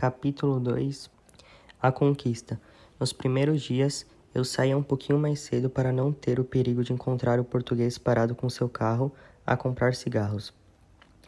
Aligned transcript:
Capítulo 0.00 0.58
2 0.58 1.10
A 1.78 1.92
Conquista 1.92 2.58
Nos 2.98 3.12
primeiros 3.12 3.60
dias, 3.60 4.06
eu 4.34 4.46
saía 4.46 4.74
um 4.74 4.82
pouquinho 4.82 5.18
mais 5.18 5.40
cedo 5.40 5.68
para 5.68 5.92
não 5.92 6.10
ter 6.10 6.40
o 6.40 6.44
perigo 6.44 6.82
de 6.82 6.94
encontrar 6.94 7.38
o 7.38 7.44
português 7.44 7.98
parado 7.98 8.34
com 8.34 8.48
seu 8.48 8.66
carro 8.66 9.12
a 9.46 9.58
comprar 9.58 9.94
cigarros. 9.94 10.54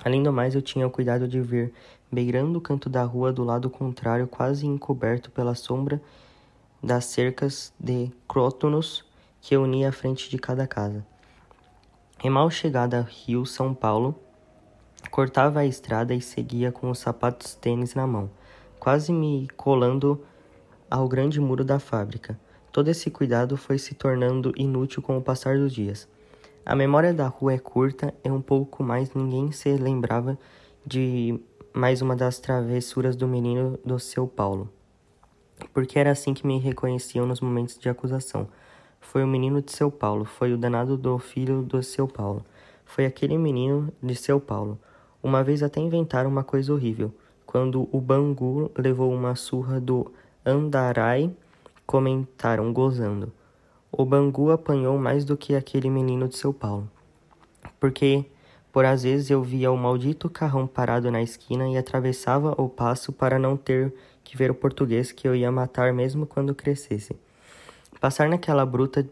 Além 0.03 0.23
do 0.23 0.33
mais, 0.33 0.55
eu 0.55 0.63
tinha 0.63 0.87
o 0.87 0.91
cuidado 0.91 1.29
de 1.29 1.39
vir 1.39 1.71
beirando 2.11 2.59
o 2.59 2.63
canto 2.63 2.89
da 2.89 3.05
rua 3.05 3.31
do 3.31 3.45
lado 3.45 3.69
contrário, 3.69 4.27
quase 4.27 4.67
encoberto 4.67 5.31
pela 5.31 5.55
sombra 5.55 6.01
das 6.83 7.05
cercas 7.05 7.75
de 7.79 8.11
crótonos 8.27 9.05
que 9.43 9.55
unia 9.55 9.91
a 9.91 9.93
frente 9.93 10.31
de 10.31 10.39
cada 10.39 10.67
casa. 10.67 11.05
E 12.25 12.31
mal 12.31 12.49
chegada 12.49 13.01
a 13.01 13.03
Rio 13.03 13.45
São 13.45 13.75
Paulo, 13.75 14.19
cortava 15.11 15.61
a 15.61 15.67
estrada 15.67 16.15
e 16.15 16.23
seguia 16.23 16.73
com 16.73 16.89
os 16.89 17.01
sapatos 17.01 17.55
tênis 17.55 17.95
na 17.95 18.07
mão 18.07 18.31
quase 18.83 19.13
me 19.13 19.47
colando 19.57 20.21
ao 20.91 21.07
grande 21.07 21.41
muro 21.41 21.65
da 21.65 21.79
fábrica. 21.79 22.37
Todo 22.73 22.89
esse 22.89 23.13
cuidado 23.13 23.57
foi 23.57 23.79
se 23.79 23.95
tornando 23.95 24.53
inútil 24.57 25.01
com 25.01 25.17
o 25.17 25.23
passar 25.23 25.57
dos 25.57 25.73
dias. 25.73 26.09
A 26.67 26.75
memória 26.75 27.15
da 27.15 27.29
rua 27.29 27.53
é 27.53 27.59
curta 27.61 28.13
e 28.25 28.29
um 28.29 28.43
pouco 28.43 28.83
mais 28.83 29.15
ninguém 29.15 29.53
se 29.53 29.73
lembrava 29.77 30.37
de 30.85 31.39
mais 31.73 32.03
uma 32.03 32.17
das 32.17 32.41
travessuras 32.41 33.15
do 33.15 33.29
menino 33.29 33.79
do 33.85 34.01
seu 34.01 34.27
Paulo. 34.27 34.69
Porque 35.73 35.97
era 35.97 36.11
assim 36.11 36.35
que 36.35 36.45
me 36.45 36.59
reconheciam 36.59 37.25
nos 37.25 37.41
momentos 37.41 37.79
de 37.79 37.89
acusação. 37.89 38.49
Foi 39.01 39.23
o 39.23 39.29
menino 39.29 39.63
de 39.63 39.71
seu 39.71 39.93
Paulo, 39.93 40.25
foi 40.25 40.53
o 40.53 40.59
danado 40.59 40.97
do 40.97 41.21
filho 41.21 41.63
do 41.63 41.81
seu 41.85 42.09
Paulo. 42.09 42.45
Foi 42.85 43.07
aquele 43.07 43.39
menino 43.39 43.93
de 44.03 44.17
seu 44.17 44.41
Paulo. 44.41 44.77
Uma 45.23 45.45
vez 45.45 45.63
até 45.63 45.79
inventaram 45.79 46.29
uma 46.29 46.43
coisa 46.43 46.73
horrível 46.73 47.15
quando 47.53 47.87
o 47.93 48.01
Bangu 48.01 48.73
levou 48.75 49.13
uma 49.13 49.37
surra 49.37 49.79
do 49.79 50.11
Andarai, 50.43 51.31
comentaram 51.85 52.73
gozando. 52.73 53.31
O 53.93 54.07
Bangu 54.07 54.51
apanhou 54.51 54.97
mais 54.97 55.23
do 55.23 55.37
que 55.37 55.55
aquele 55.55 55.91
menino 55.91 56.27
de 56.27 56.39
São 56.39 56.51
Paulo. 56.51 56.91
Porque, 57.79 58.25
por 58.73 58.87
às 58.87 59.03
vezes, 59.03 59.29
eu 59.29 59.43
via 59.43 59.71
o 59.71 59.77
maldito 59.77 60.31
carrão 60.31 60.67
parado 60.67 61.11
na 61.11 61.21
esquina 61.21 61.69
e 61.69 61.77
atravessava 61.77 62.55
o 62.57 62.71
passo 62.71 63.13
para 63.13 63.39
não 63.39 63.55
ter 63.55 63.93
que 64.25 64.35
ver 64.35 64.51
o 64.51 64.55
português 64.55 65.13
que 65.13 65.29
eu 65.29 65.37
ia 65.37 65.53
matar 65.53 65.93
mesmo 65.93 66.25
quando 66.25 66.55
crescesse. 66.55 67.15
Passar 68.01 68.31
naquela 68.31 68.65
bruta 68.65 69.07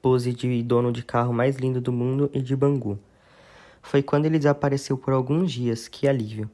pose 0.00 0.32
de 0.32 0.62
dono 0.62 0.90
de 0.90 1.04
carro 1.04 1.34
mais 1.34 1.56
lindo 1.56 1.78
do 1.78 1.92
mundo 1.92 2.30
e 2.32 2.40
de 2.40 2.56
Bangu. 2.56 2.98
Foi 3.82 4.02
quando 4.02 4.24
ele 4.24 4.38
desapareceu 4.38 4.96
por 4.96 5.12
alguns 5.12 5.52
dias, 5.52 5.86
que 5.86 6.08
alívio. 6.08 6.50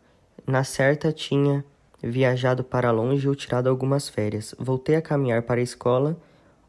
Na 0.46 0.62
certa 0.62 1.12
tinha 1.12 1.64
viajado 2.02 2.62
para 2.62 2.90
longe 2.90 3.28
ou 3.28 3.34
tirado 3.34 3.68
algumas 3.68 4.08
férias. 4.08 4.54
Voltei 4.58 4.94
a 4.94 5.02
caminhar 5.02 5.42
para 5.42 5.60
a 5.60 5.64
escola 5.64 6.16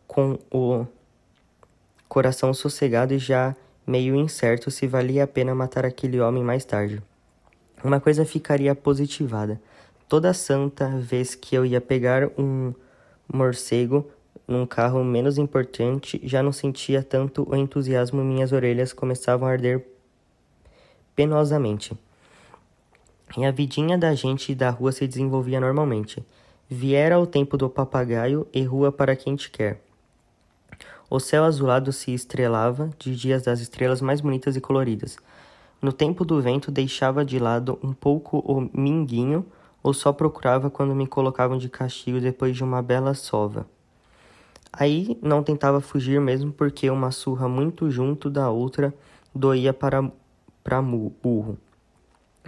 com 0.08 0.40
o 0.52 0.86
coração 2.08 2.54
sossegado 2.54 3.14
e 3.14 3.20
já 3.20 3.56
meio 3.86 4.16
incerto 4.16 4.72
se 4.72 4.88
valia 4.88 5.26
a 5.26 5.28
pena 5.28 5.54
matar 5.54 5.86
aquele 5.86 6.20
homem 6.20 6.44
mais 6.44 6.66
tarde. 6.66 7.02
Uma 7.84 8.00
coisa 8.00 8.26
ficaria 8.26 8.74
positivada. 8.74 9.62
Toda 10.10 10.34
santa 10.34 10.90
vez 10.98 11.36
que 11.36 11.56
eu 11.56 11.66
ia 11.66 11.80
pegar 11.80 12.30
um 12.38 12.74
morcego 13.32 14.10
num 14.48 14.66
carro 14.66 15.04
menos 15.04 15.38
importante, 15.38 16.20
já 16.24 16.42
não 16.42 16.52
sentia 16.52 17.04
tanto 17.04 17.48
o 17.48 17.56
entusiasmo, 17.56 18.24
minhas 18.24 18.52
orelhas 18.52 18.94
começavam 18.94 19.48
a 19.48 19.52
arder 19.52 19.86
penosamente. 21.16 21.96
E 23.36 23.46
a 23.46 23.52
vidinha 23.52 23.98
da 23.98 24.16
gente 24.16 24.56
da 24.56 24.70
rua 24.70 24.92
se 24.92 25.08
desenvolvia 25.08 25.60
normalmente. 25.60 26.24
Viera 26.70 27.20
o 27.20 27.28
tempo 27.28 27.58
do 27.58 27.70
papagaio 27.70 28.48
e 28.54 28.64
rua 28.64 28.92
para 28.92 29.16
quem 29.16 29.36
te 29.36 29.50
quer. 29.50 29.82
O 31.10 31.20
céu 31.20 31.44
azulado 31.44 31.92
se 31.92 32.14
estrelava 32.14 32.90
de 33.00 33.16
dias 33.16 33.44
das 33.44 33.60
estrelas 33.60 34.02
mais 34.02 34.22
bonitas 34.22 34.56
e 34.56 34.62
coloridas. 34.62 35.18
No 35.82 35.94
tempo 35.94 36.26
do 36.26 36.42
vento 36.42 36.72
deixava 36.72 37.24
de 37.24 37.40
lado 37.40 37.78
um 37.84 37.94
pouco 37.94 38.40
o 38.40 38.70
minguinho 38.78 39.46
ou 39.84 39.94
só 39.94 40.12
procurava 40.12 40.70
quando 40.70 40.96
me 40.96 41.08
colocavam 41.08 41.58
de 41.58 41.70
castigo 41.70 42.20
depois 42.20 42.56
de 42.56 42.64
uma 42.64 42.82
bela 42.82 43.14
sova. 43.14 43.66
Aí 44.74 45.18
não 45.22 45.42
tentava 45.42 45.80
fugir 45.80 46.20
mesmo 46.20 46.52
porque 46.52 46.90
uma 46.90 47.12
surra 47.12 47.48
muito 47.48 47.90
junto 47.90 48.30
da 48.30 48.50
outra 48.50 48.94
doía 49.34 49.74
para, 49.74 50.12
para 50.64 50.82
burro. 50.82 51.58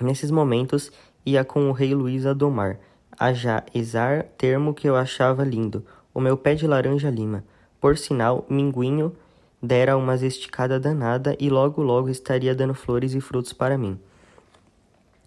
Nesses 0.02 0.32
momentos, 0.32 0.92
ia 1.26 1.44
com 1.44 1.70
o 1.70 1.72
rei 1.72 1.94
Luís 1.94 2.26
a 2.26 2.34
domar, 2.34 2.80
a 3.18 3.34
já 3.34 3.64
exar 3.74 4.24
termo 4.38 4.74
que 4.74 4.88
eu 4.88 4.96
achava 4.96 5.44
lindo, 5.44 5.86
o 6.14 6.22
meu 6.22 6.38
pé 6.38 6.56
de 6.56 6.66
laranja 6.66 7.10
lima. 7.10 7.44
Por 7.80 7.98
sinal, 7.98 8.46
Minguinho 8.50 9.14
dera 9.62 9.98
umas 9.98 10.24
esticada 10.24 10.80
danada 10.80 11.36
e 11.40 11.50
logo 11.50 11.82
logo 11.82 12.10
estaria 12.10 12.56
dando 12.56 12.74
flores 12.74 13.14
e 13.14 13.20
frutos 13.20 13.54
para 13.54 13.78
mim. 13.78 14.00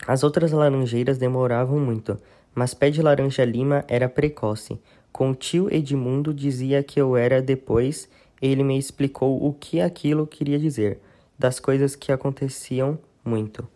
As 0.06 0.24
outras 0.24 0.52
laranjeiras 0.52 1.18
demoravam 1.18 1.78
muito, 1.78 2.18
mas 2.54 2.74
pé 2.74 2.90
de 2.90 3.02
laranja 3.02 3.44
lima 3.44 3.84
era 3.86 4.08
precoce. 4.08 4.80
Com 5.12 5.34
tio 5.34 5.72
Edmundo 5.72 6.32
dizia 6.32 6.82
que 6.82 7.00
eu 7.00 7.16
era 7.16 7.40
depois, 7.42 8.08
ele 8.40 8.64
me 8.64 8.78
explicou 8.78 9.46
o 9.46 9.52
que 9.52 9.80
aquilo 9.80 10.26
queria 10.26 10.58
dizer, 10.58 10.98
das 11.38 11.60
coisas 11.60 11.94
que 11.94 12.10
aconteciam 12.10 12.98
muito. 13.24 13.68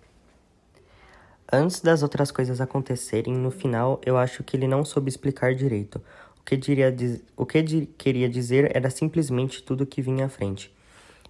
Antes 1.51 1.81
das 1.81 2.03
outras 2.03 2.33
coisas 2.33 2.61
acontecerem, 2.61 3.35
no 3.35 3.53
final 3.53 4.01
eu 4.05 4.17
acho 4.17 4.43
que 4.43 4.57
ele 4.57 4.67
não 4.67 4.85
soube 4.85 5.09
explicar 5.09 5.55
direito. 5.55 6.03
O 6.41 6.45
que, 6.45 6.57
diria, 6.57 6.95
o 7.37 7.47
que 7.47 7.63
di 7.63 7.87
queria 7.99 8.29
dizer 8.29 8.77
era 8.77 8.91
simplesmente 8.91 9.63
tudo 9.63 9.87
que 9.87 10.03
vinha 10.03 10.27
à 10.27 10.29
frente. 10.29 10.75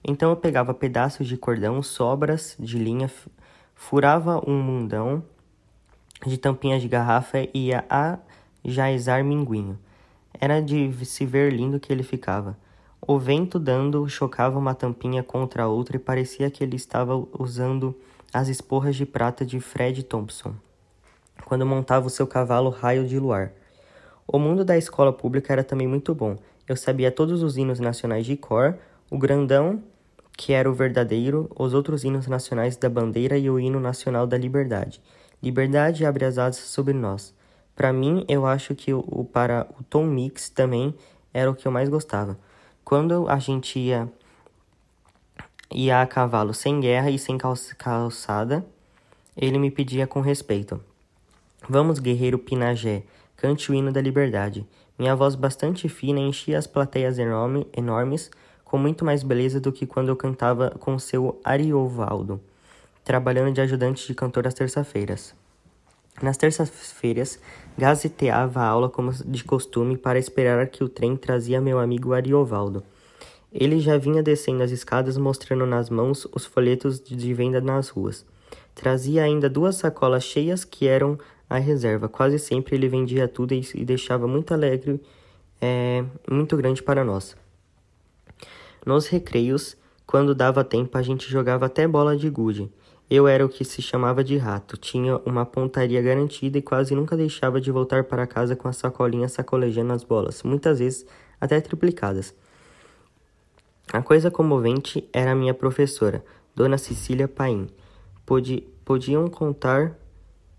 Então 0.03 0.31
eu 0.31 0.37
pegava 0.37 0.73
pedaços 0.73 1.27
de 1.27 1.37
cordão, 1.37 1.83
sobras 1.83 2.57
de 2.59 2.79
linha, 2.79 3.11
furava 3.75 4.43
um 4.49 4.59
mundão 4.63 5.23
de 6.25 6.39
tampinhas 6.39 6.81
de 6.81 6.89
garrafa 6.89 7.41
e 7.53 7.67
ia 7.67 7.85
a 7.91 8.19
jaizar 8.65 9.23
minguinho. 9.23 9.79
Era 10.41 10.61
de 10.61 10.93
se 11.05 11.27
ver 11.27 11.53
lindo 11.53 11.79
que 11.79 11.93
ele 11.93 12.03
ficava. 12.03 12.57
O 13.07 13.19
vento 13.19 13.59
dando 13.59 14.09
chocava 14.09 14.59
uma 14.59 14.75
tampinha 14.75 15.23
contra 15.23 15.65
a 15.65 15.69
outra 15.69 15.97
e 15.97 16.01
parecia 16.01 16.51
que 16.51 16.65
ele 16.65 16.77
estava 16.77 17.15
usando 17.39 17.95
as 18.33 18.49
esporras 18.49 18.97
de 18.97 19.07
prata 19.07 19.45
de 19.45 19.61
Fred 19.61 20.03
Thompson, 20.03 20.55
quando 21.45 21.65
montava 21.67 22.07
o 22.07 22.11
seu 22.11 22.27
cavalo 22.27 22.71
Raio 22.71 23.07
de 23.07 23.19
Luar. 23.19 23.53
O 24.27 24.39
mundo 24.39 24.65
da 24.65 24.77
escola 24.77 25.13
pública 25.13 25.53
era 25.53 25.63
também 25.63 25.87
muito 25.87 26.15
bom. 26.15 26.37
Eu 26.69 26.77
sabia 26.77 27.11
todos 27.13 27.43
os 27.43 27.57
hinos 27.57 27.79
nacionais 27.79 28.27
de 28.27 28.37
cor, 28.37 28.77
o 29.11 29.17
grandão, 29.17 29.83
que 30.37 30.53
era 30.53 30.71
o 30.71 30.75
verdadeiro, 30.75 31.49
os 31.57 31.73
outros 31.73 32.05
hinos 32.05 32.27
nacionais 32.27 32.77
da 32.77 32.89
bandeira 32.89 33.39
e 33.39 33.49
o 33.49 33.59
hino 33.59 33.81
nacional 33.81 34.27
da 34.27 34.37
liberdade. 34.37 35.01
Liberdade 35.43 36.05
abre 36.05 36.25
as 36.25 36.39
asas 36.39 36.65
sobre 36.65 36.93
nós. 36.93 37.35
Para 37.75 37.93
mim, 37.93 38.25
eu 38.29 38.47
acho 38.47 38.75
que 38.75 38.93
o, 38.93 39.29
para 39.33 39.67
o 39.79 39.85
Tom 39.85 40.05
Mix 40.05 40.49
também 40.49 40.95
era 41.33 41.51
o 41.51 41.55
que 41.55 41.67
eu 41.67 41.73
mais 41.73 41.89
gostava. 41.89 42.39
Quando 42.85 43.29
a 43.29 43.39
gente 43.39 43.79
ia 43.79 44.09
ia 45.73 46.01
a 46.01 46.07
cavalo 46.07 46.55
sem 46.55 46.81
guerra 46.81 47.11
e 47.11 47.19
sem 47.19 47.39
calçada. 47.79 48.65
Ele 49.37 49.59
me 49.59 49.71
pedia 49.71 50.07
com 50.07 50.21
respeito: 50.21 50.81
Vamos, 51.69 51.99
guerreiro 51.99 52.39
Pinagé, 52.39 53.03
cante 53.37 53.71
o 53.71 53.75
hino 53.75 53.93
da 53.93 54.01
liberdade. 54.01 54.67
Minha 54.99 55.15
voz 55.15 55.35
bastante 55.35 55.89
fina 55.89 56.21
enchia 56.21 56.59
as 56.59 56.67
plateias 56.67 57.19
enorme, 57.19 57.67
enormes 57.77 58.31
com 58.65 58.79
muito 58.79 59.05
mais 59.05 59.23
beleza 59.23 59.61
do 59.61 59.73
que 59.73 59.87
quando 59.87 60.09
eu 60.09 60.17
cantava 60.17 60.71
com 60.81 60.99
seu 60.99 61.41
Ariovaldo, 61.45 62.41
trabalhando 63.05 63.53
de 63.53 63.61
ajudante 63.61 64.07
de 64.07 64.15
cantor 64.15 64.47
às 64.47 64.55
terças-feiras. 64.55 65.35
Nas 66.21 66.37
terças-feiras, 66.37 67.39
gazeteava 67.77 68.61
a 68.61 68.67
aula 68.67 68.89
como 68.89 69.13
de 69.13 69.45
costume 69.45 69.97
para 69.99 70.19
esperar 70.19 70.67
que 70.67 70.83
o 70.83 70.89
trem 70.89 71.15
trazia 71.17 71.61
meu 71.61 71.79
amigo 71.79 72.15
Ariovaldo. 72.15 72.83
Ele 73.53 73.81
já 73.81 73.97
vinha 73.97 74.23
descendo 74.23 74.63
as 74.63 74.71
escadas 74.71 75.17
mostrando 75.17 75.67
nas 75.67 75.89
mãos 75.89 76.27
os 76.35 76.45
folhetos 76.45 77.01
de 77.01 77.33
venda 77.33 77.61
nas 77.61 77.89
ruas. 77.89 78.27
Trazia 78.75 79.23
ainda 79.23 79.49
duas 79.49 79.77
sacolas 79.77 80.25
cheias 80.25 80.65
que 80.65 80.87
eram 80.87 81.19
a 81.49 81.59
reserva. 81.59 82.09
Quase 82.09 82.39
sempre 82.39 82.77
ele 82.77 82.89
vendia 82.89 83.27
tudo 83.27 83.55
e 83.55 83.85
deixava 83.85 84.27
muito 84.27 84.53
alegre, 84.53 85.01
é, 85.61 86.05
muito 86.31 86.57
grande 86.57 86.83
para 86.83 87.05
nós. 87.05 87.37
Nos 88.85 89.07
recreios, 89.07 89.77
quando 90.07 90.35
dava 90.35 90.63
tempo, 90.63 90.97
a 90.99 91.03
gente 91.03 91.29
jogava 91.31 91.67
até 91.67 91.89
bola 91.89 92.17
de 92.17 92.29
gude. 92.29 92.71
Eu 93.09 93.29
era 93.29 93.47
o 93.47 93.49
que 93.49 93.65
se 93.65 93.81
chamava 93.81 94.25
de 94.25 94.37
rato, 94.37 94.77
tinha 94.77 95.17
uma 95.25 95.47
pontaria 95.47 96.03
garantida 96.03 96.59
e 96.59 96.63
quase 96.63 96.93
nunca 96.95 97.17
deixava 97.17 97.61
de 97.61 97.71
voltar 97.71 98.03
para 98.03 98.27
casa 98.27 98.57
com 98.57 98.67
a 98.67 98.73
sacolinha 98.73 99.29
sacolejando 99.29 99.93
as 99.93 100.03
bolas, 100.03 100.43
muitas 100.43 100.81
vezes 100.81 101.07
até 101.41 101.61
triplicadas. 101.61 102.35
A 103.93 104.03
coisa 104.03 104.33
comovente 104.33 105.09
era 105.13 105.33
minha 105.33 105.55
professora, 105.55 106.25
Dona 106.57 106.77
Cecília 106.77 107.29
Paim. 107.29 107.69
Podi 108.27 108.67
podiam 108.85 109.29
contar 109.29 109.97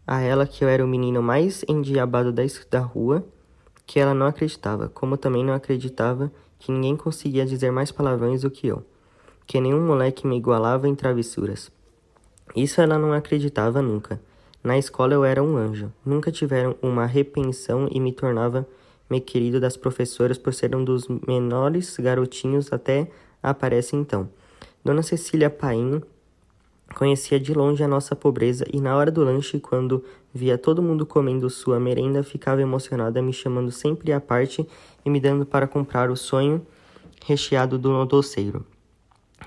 a 0.06 0.22
ela 0.22 0.48
que 0.48 0.64
eu 0.64 0.70
era 0.70 0.84
o 0.84 0.88
menino 0.88 1.22
mais 1.22 1.64
endiabado 1.68 2.32
da, 2.32 2.44
da 2.72 2.80
rua, 2.80 3.26
que 3.86 4.00
ela 4.00 4.14
não 4.14 4.26
acreditava, 4.26 4.88
como 4.88 5.18
também 5.18 5.44
não 5.44 5.54
acreditava 5.54 6.32
que 6.58 6.72
ninguém 6.72 6.96
conseguia 6.96 7.46
dizer 7.46 7.70
mais 7.70 7.92
palavrões 7.92 8.42
do 8.42 8.50
que 8.50 8.68
eu, 8.68 8.82
que 9.46 9.60
nenhum 9.60 9.86
moleque 9.86 10.26
me 10.26 10.38
igualava 10.38 10.88
em 10.88 10.96
travessuras. 10.96 11.70
Isso 12.56 12.80
ela 12.80 12.98
não 12.98 13.12
acreditava 13.12 13.82
nunca. 13.82 14.22
Na 14.64 14.78
escola 14.78 15.14
eu 15.14 15.26
era 15.26 15.44
um 15.44 15.58
anjo. 15.58 15.92
Nunca 16.06 16.32
tiveram 16.32 16.76
uma 16.82 17.06
repensão 17.06 17.90
e 17.92 18.00
me 18.00 18.14
tornava 18.14 18.66
me 19.10 19.20
querido 19.20 19.60
das 19.60 19.78
professoras 19.78 20.38
por 20.38 20.54
ser 20.54 20.76
um 20.76 20.84
dos 20.84 21.08
menores 21.08 21.98
garotinhos 21.98 22.72
até 22.72 23.10
aparece 23.42 23.96
então. 23.96 24.30
Dona 24.84 25.04
Cecília 25.04 25.50
Painho 25.50 26.02
conhecia 26.96 27.40
de 27.40 27.54
longe 27.54 27.84
a 27.84 27.88
nossa 27.88 28.16
pobreza 28.16 28.66
e 28.72 28.80
na 28.80 28.96
hora 28.96 29.12
do 29.12 29.24
lanche, 29.24 29.60
quando 29.60 30.04
via 30.34 30.58
todo 30.58 30.82
mundo 30.82 31.06
comendo 31.06 31.50
sua 31.50 31.80
merenda, 31.80 32.24
ficava 32.24 32.62
emocionada, 32.62 33.22
me 33.22 33.34
chamando 33.34 33.72
sempre 33.72 34.12
à 34.12 34.22
parte 34.22 34.68
e 35.04 35.10
me 35.10 35.20
dando 35.20 35.46
para 35.46 35.68
comprar 35.68 36.10
o 36.10 36.16
sonho 36.16 36.66
recheado 37.26 37.78
do 37.78 38.06
doceiro. 38.06 38.66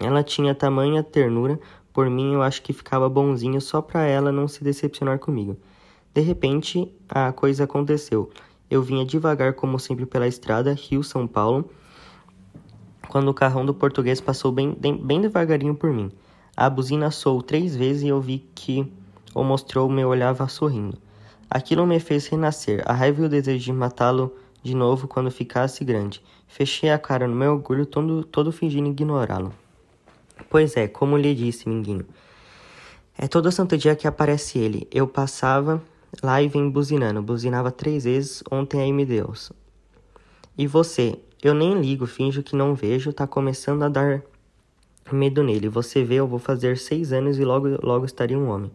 Ela 0.00 0.22
tinha 0.22 0.54
tamanha 0.54 1.02
ternura 1.02 1.58
por 1.92 2.08
mim, 2.08 2.34
eu 2.34 2.42
acho 2.42 2.62
que 2.62 2.72
ficava 2.72 3.08
bonzinho 3.08 3.60
só 3.60 3.82
para 3.82 4.04
ela 4.04 4.30
não 4.30 4.46
se 4.46 4.62
decepcionar 4.62 5.18
comigo. 5.18 5.56
De 6.14 6.20
repente, 6.20 6.92
a 7.08 7.32
coisa 7.32 7.64
aconteceu. 7.64 8.30
Eu 8.70 8.82
vinha 8.82 9.04
devagar, 9.04 9.54
como 9.54 9.78
sempre, 9.80 10.06
pela 10.06 10.28
estrada 10.28 10.72
Rio-São 10.72 11.26
Paulo, 11.26 11.68
quando 13.08 13.28
o 13.28 13.34
carrão 13.34 13.66
do 13.66 13.74
português 13.74 14.20
passou 14.20 14.52
bem, 14.52 14.72
bem 14.72 15.20
devagarinho 15.20 15.74
por 15.74 15.92
mim. 15.92 16.12
A 16.56 16.70
buzina 16.70 17.10
soou 17.10 17.42
três 17.42 17.74
vezes 17.74 18.04
e 18.04 18.08
eu 18.08 18.20
vi 18.20 18.48
que 18.54 18.90
o 19.34 19.42
mostrou 19.42 19.88
me 19.90 20.04
olhava 20.04 20.46
sorrindo. 20.46 20.96
Aquilo 21.50 21.84
me 21.84 21.98
fez 21.98 22.28
renascer, 22.28 22.82
a 22.86 22.92
raiva 22.92 23.22
e 23.22 23.24
o 23.24 23.28
desejo 23.28 23.64
de 23.64 23.72
matá-lo 23.72 24.32
de 24.62 24.74
novo 24.74 25.08
quando 25.08 25.30
ficasse 25.30 25.84
grande. 25.84 26.22
Fechei 26.46 26.90
a 26.90 26.98
cara 26.98 27.26
no 27.26 27.34
meu 27.34 27.52
orgulho, 27.52 27.86
todo, 27.86 28.22
todo 28.22 28.52
fingindo 28.52 28.88
ignorá-lo. 28.88 29.52
Pois 30.48 30.76
é, 30.76 30.86
como 30.86 31.16
lhe 31.16 31.34
disse, 31.34 31.68
Minguinho. 31.68 32.06
É 33.18 33.26
todo 33.26 33.50
santo 33.50 33.76
dia 33.76 33.96
que 33.96 34.06
aparece 34.06 34.58
ele. 34.58 34.86
Eu 34.92 35.06
passava 35.06 35.82
lá 36.22 36.42
e 36.42 36.48
vem 36.48 36.68
buzinando. 36.70 37.22
Buzinava 37.22 37.70
três 37.70 38.04
vezes, 38.04 38.42
ontem 38.50 38.80
aí 38.80 38.92
me 38.92 39.04
deu. 39.04 39.32
E 40.56 40.66
você? 40.66 41.18
Eu 41.42 41.54
nem 41.54 41.80
ligo, 41.80 42.06
finjo 42.06 42.42
que 42.42 42.54
não 42.54 42.74
vejo, 42.74 43.12
tá 43.12 43.26
começando 43.26 43.82
a 43.82 43.88
dar 43.88 44.22
medo 45.10 45.42
nele. 45.42 45.68
Você 45.68 46.04
vê, 46.04 46.16
eu 46.16 46.26
vou 46.26 46.38
fazer 46.38 46.76
seis 46.76 47.12
anos 47.12 47.38
e 47.38 47.44
logo, 47.44 47.78
logo 47.82 48.04
estaria 48.04 48.38
um 48.38 48.48
homem. 48.48 48.70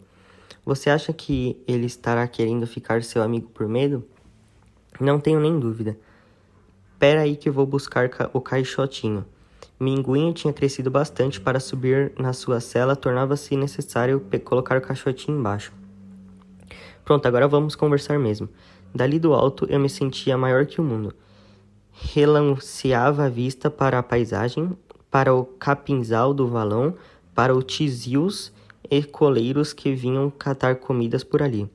Você 0.65 0.89
acha 0.89 1.13
que 1.13 1.61
ele 1.67 1.85
estará 1.85 2.27
querendo 2.27 2.65
ficar 2.65 3.03
seu 3.03 3.21
amigo 3.21 3.49
por 3.53 3.67
medo? 3.67 4.03
Não 4.99 5.19
tenho 5.19 5.39
nem 5.39 5.59
dúvida. 5.59 5.95
Pera 6.97 7.21
aí 7.21 7.35
que 7.35 7.51
vou 7.51 7.67
buscar 7.67 8.09
o 8.33 8.41
caixotinho. 8.41 9.23
Minguinho 9.79 10.33
tinha 10.33 10.53
crescido 10.53 10.89
bastante 10.89 11.39
para 11.39 11.59
subir 11.59 12.13
na 12.17 12.33
sua 12.33 12.59
cela, 12.59 12.95
tornava-se 12.95 13.55
necessário 13.55 14.25
colocar 14.43 14.77
o 14.77 14.81
caixotinho 14.81 15.37
embaixo. 15.37 15.71
Pronto, 17.05 17.27
agora 17.27 17.47
vamos 17.47 17.75
conversar 17.75 18.17
mesmo. 18.17 18.49
Dali 18.93 19.19
do 19.19 19.35
alto 19.35 19.67
eu 19.69 19.79
me 19.79 19.87
sentia 19.87 20.35
maior 20.35 20.65
que 20.65 20.81
o 20.81 20.83
mundo. 20.83 21.13
Relanceava 21.91 23.25
a 23.25 23.29
vista 23.29 23.69
para 23.69 23.99
a 23.99 24.03
paisagem, 24.03 24.75
para 25.11 25.33
o 25.33 25.45
capinzal 25.45 26.33
do 26.33 26.47
valão, 26.47 26.95
para 27.35 27.55
os 27.55 27.63
tizios 27.63 28.51
e 28.89 29.03
coleiros 29.03 29.71
que 29.71 29.93
vinham 29.93 30.31
catar 30.31 30.77
comidas 30.77 31.23
por 31.23 31.43
ali. 31.43 31.69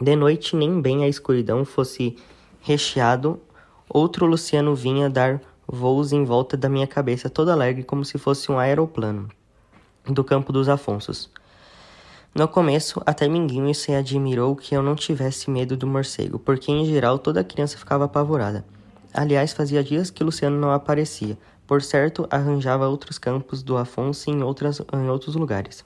De 0.00 0.16
noite, 0.16 0.56
nem 0.56 0.80
bem 0.80 1.04
a 1.04 1.08
escuridão 1.08 1.64
fosse 1.64 2.16
recheado, 2.62 3.38
outro 3.88 4.24
Luciano 4.24 4.74
vinha 4.74 5.10
dar 5.10 5.40
voos 5.66 6.12
em 6.12 6.24
volta 6.24 6.56
da 6.56 6.68
minha 6.68 6.86
cabeça, 6.86 7.28
todo 7.28 7.50
alegre 7.50 7.82
como 7.82 8.04
se 8.04 8.16
fosse 8.16 8.50
um 8.50 8.58
aeroplano 8.58 9.28
do 10.06 10.24
campo 10.24 10.50
dos 10.50 10.68
Afonsos. 10.68 11.30
No 12.34 12.48
começo, 12.48 13.02
até 13.04 13.28
Minguinho 13.28 13.74
se 13.74 13.92
admirou 13.92 14.56
que 14.56 14.74
eu 14.74 14.82
não 14.82 14.94
tivesse 14.94 15.50
medo 15.50 15.76
do 15.76 15.86
morcego, 15.86 16.38
porque 16.38 16.72
em 16.72 16.86
geral 16.86 17.18
toda 17.18 17.44
criança 17.44 17.76
ficava 17.76 18.06
apavorada. 18.06 18.64
Aliás, 19.12 19.52
fazia 19.52 19.84
dias 19.84 20.08
que 20.08 20.24
Luciano 20.24 20.58
não 20.58 20.70
aparecia. 20.70 21.36
Por 21.66 21.82
certo, 21.82 22.26
arranjava 22.30 22.88
outros 22.88 23.18
campos 23.18 23.62
do 23.62 23.76
Afonso 23.76 24.30
em, 24.30 24.42
outras, 24.42 24.80
em 24.80 25.10
outros 25.10 25.34
lugares. 25.34 25.84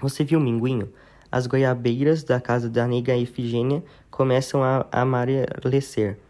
Você 0.00 0.22
viu 0.22 0.38
Minguinho? 0.38 0.92
As 1.30 1.48
goiabeiras 1.48 2.22
da 2.22 2.40
casa 2.40 2.70
da 2.70 2.86
nega 2.86 3.16
Efigênia 3.16 3.82
começam 4.12 4.62
a 4.62 4.86
amarecer. 4.92 6.20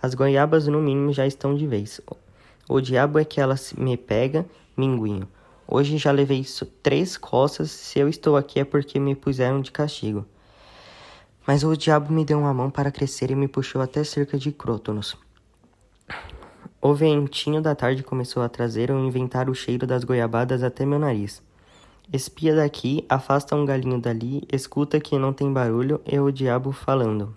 As 0.00 0.14
goiabas, 0.14 0.66
no 0.66 0.80
mínimo, 0.80 1.12
já 1.12 1.26
estão 1.26 1.54
de 1.54 1.66
vez. 1.66 2.00
O 2.66 2.80
diabo 2.80 3.18
é 3.18 3.26
que 3.26 3.42
ela 3.42 3.56
me 3.76 3.98
pega, 3.98 4.46
minguinho. 4.74 5.28
Hoje 5.72 5.98
já 5.98 6.10
levei 6.10 6.44
três 6.82 7.16
costas. 7.16 7.70
Se 7.70 8.00
eu 8.00 8.08
estou 8.08 8.36
aqui 8.36 8.58
é 8.58 8.64
porque 8.64 8.98
me 8.98 9.14
puseram 9.14 9.60
de 9.60 9.70
castigo. 9.70 10.26
Mas 11.46 11.62
o 11.62 11.76
diabo 11.76 12.12
me 12.12 12.24
deu 12.24 12.40
uma 12.40 12.52
mão 12.52 12.68
para 12.68 12.90
crescer 12.90 13.30
e 13.30 13.36
me 13.36 13.46
puxou 13.46 13.80
até 13.80 14.02
cerca 14.02 14.36
de 14.36 14.50
Crótonos. 14.50 15.16
O 16.82 16.92
ventinho 16.92 17.62
da 17.62 17.72
tarde 17.72 18.02
começou 18.02 18.42
a 18.42 18.48
trazer 18.48 18.90
ou 18.90 18.98
inventar 18.98 19.48
o 19.48 19.54
cheiro 19.54 19.86
das 19.86 20.02
goiabadas 20.02 20.64
até 20.64 20.84
meu 20.84 20.98
nariz. 20.98 21.40
Espia 22.12 22.56
daqui, 22.56 23.04
afasta 23.08 23.54
um 23.54 23.64
galinho 23.64 24.00
dali, 24.00 24.42
escuta 24.52 24.98
que 24.98 25.16
não 25.16 25.32
tem 25.32 25.52
barulho, 25.52 26.00
e 26.04 26.18
o 26.18 26.32
diabo 26.32 26.72
falando. 26.72 27.36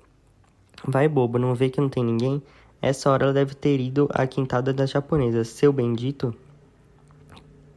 Vai, 0.84 1.08
bobo, 1.08 1.38
não 1.38 1.54
vê 1.54 1.70
que 1.70 1.80
não 1.80 1.88
tem 1.88 2.04
ninguém? 2.04 2.42
Essa 2.82 3.12
hora 3.12 3.26
ela 3.26 3.34
deve 3.34 3.54
ter 3.54 3.80
ido 3.80 4.10
à 4.12 4.26
quintada 4.26 4.74
das 4.74 4.90
japonesas. 4.90 5.50
Seu 5.50 5.72
bendito? 5.72 6.34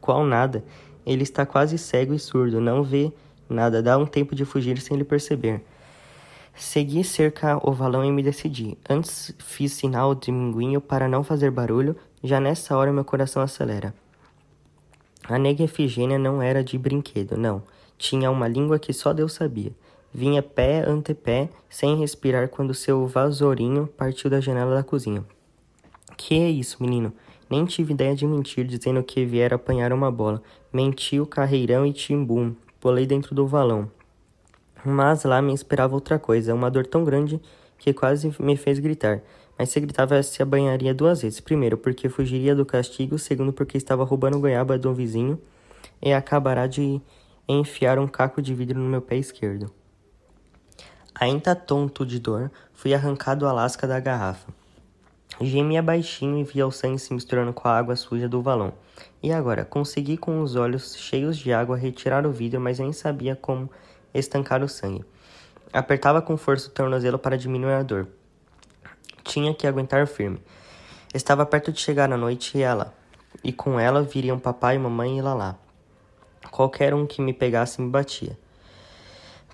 Qual 0.07 0.25
nada? 0.25 0.63
Ele 1.05 1.23
está 1.23 1.45
quase 1.45 1.77
cego 1.77 2.13
e 2.13 2.19
surdo, 2.19 2.61
não 2.61 2.81
vê 2.81 3.11
nada. 3.49 3.83
Dá 3.83 3.97
um 3.97 4.05
tempo 4.05 4.33
de 4.33 4.45
fugir 4.45 4.79
sem 4.79 4.95
ele 4.95 5.03
perceber. 5.03 5.61
Segui 6.55 7.03
cerca 7.03 7.59
o 7.61 7.73
valão 7.73 8.05
e 8.05 8.09
me 8.09 8.23
decidi. 8.23 8.77
Antes 8.89 9.35
fiz 9.37 9.73
sinal 9.73 10.15
de 10.15 10.31
minguinho 10.31 10.79
para 10.79 11.09
não 11.09 11.25
fazer 11.25 11.51
barulho, 11.51 11.93
já 12.23 12.39
nessa 12.39 12.77
hora 12.77 12.93
meu 12.93 13.03
coração 13.03 13.41
acelera. 13.41 13.93
A 15.27 15.37
nega 15.37 15.65
Efigênia 15.65 16.17
não 16.17 16.41
era 16.41 16.63
de 16.63 16.77
brinquedo, 16.77 17.35
não. 17.35 17.61
Tinha 17.97 18.31
uma 18.31 18.47
língua 18.47 18.79
que 18.79 18.93
só 18.93 19.11
Deus 19.11 19.33
sabia. 19.33 19.73
Vinha 20.13 20.41
pé 20.41 20.87
ante 20.87 21.13
pé, 21.13 21.49
sem 21.69 21.97
respirar, 21.97 22.47
quando 22.47 22.73
seu 22.73 23.05
vasourinho 23.07 23.87
partiu 23.87 24.29
da 24.29 24.39
janela 24.39 24.73
da 24.73 24.83
cozinha. 24.83 25.25
Que 26.15 26.35
é 26.35 26.49
isso, 26.49 26.77
menino? 26.81 27.11
Nem 27.49 27.65
tive 27.65 27.93
ideia 27.93 28.15
de 28.15 28.27
mentir, 28.27 28.65
dizendo 28.65 29.01
que 29.01 29.25
viera 29.25 29.55
apanhar 29.55 29.93
uma 29.93 30.11
bola. 30.11 30.41
Menti 30.71 31.19
o 31.19 31.25
carreirão 31.25 31.85
e 31.85 31.93
timbum. 31.93 32.53
Pulei 32.79 33.05
dentro 33.05 33.33
do 33.33 33.47
valão. 33.47 33.89
Mas 34.85 35.23
lá 35.23 35.41
me 35.41 35.53
esperava 35.53 35.95
outra 35.95 36.19
coisa, 36.19 36.53
uma 36.53 36.69
dor 36.69 36.85
tão 36.85 37.03
grande 37.03 37.41
que 37.77 37.93
quase 37.93 38.33
me 38.39 38.55
fez 38.57 38.79
gritar. 38.79 39.21
Mas 39.57 39.69
se 39.69 39.79
gritava, 39.79 40.21
se 40.21 40.43
banharia 40.45 40.93
duas 40.93 41.21
vezes. 41.21 41.39
Primeiro, 41.39 41.77
porque 41.77 42.09
fugiria 42.09 42.53
do 42.53 42.65
castigo. 42.65 43.17
Segundo, 43.17 43.51
porque 43.51 43.77
estava 43.77 44.03
roubando 44.03 44.39
goiaba 44.39 44.77
do 44.77 44.93
vizinho. 44.93 45.39
E 46.01 46.13
acabará 46.13 46.67
de 46.67 47.01
enfiar 47.47 47.97
um 47.97 48.07
caco 48.07 48.41
de 48.41 48.53
vidro 48.53 48.79
no 48.79 48.89
meu 48.89 49.01
pé 49.01 49.15
esquerdo. 49.15 49.71
Ainda 51.15 51.55
tonto 51.55 52.05
de 52.05 52.19
dor, 52.19 52.51
fui 52.73 52.93
arrancado 52.93 53.47
a 53.47 53.51
lasca 53.51 53.87
da 53.87 53.99
garrafa. 53.99 54.53
Gemia 55.39 55.83
baixinho 55.83 56.39
e 56.39 56.43
via 56.43 56.65
o 56.65 56.71
sangue 56.71 56.97
se 56.97 57.13
misturando 57.13 57.53
com 57.53 57.67
a 57.67 57.77
água 57.77 57.95
suja 57.95 58.27
do 58.27 58.41
valão. 58.41 58.73
E 59.21 59.31
agora? 59.31 59.63
Consegui 59.63 60.17
com 60.17 60.41
os 60.41 60.55
olhos 60.55 60.95
cheios 60.95 61.37
de 61.37 61.53
água 61.53 61.77
retirar 61.77 62.25
o 62.25 62.31
vidro, 62.31 62.59
mas 62.59 62.79
nem 62.79 62.91
sabia 62.91 63.35
como 63.35 63.69
estancar 64.13 64.63
o 64.63 64.67
sangue. 64.67 65.05
Apertava 65.71 66.21
com 66.21 66.37
força 66.37 66.69
o 66.69 66.71
tornozelo 66.71 67.19
para 67.19 67.37
diminuir 67.37 67.73
a 67.73 67.83
dor. 67.83 68.07
Tinha 69.23 69.53
que 69.53 69.67
aguentar 69.67 70.07
firme. 70.07 70.39
Estava 71.13 71.45
perto 71.45 71.71
de 71.71 71.79
chegar 71.79 72.11
a 72.11 72.17
noite 72.17 72.57
e 72.57 72.61
ela. 72.61 72.93
E 73.43 73.53
com 73.53 73.79
ela 73.79 74.01
viriam 74.01 74.39
papai, 74.39 74.77
mamãe 74.77 75.19
e 75.19 75.21
Lalá. 75.21 75.55
Qualquer 76.49 76.93
um 76.93 77.05
que 77.05 77.21
me 77.21 77.33
pegasse 77.33 77.79
me 77.79 77.89
batia. 77.89 78.37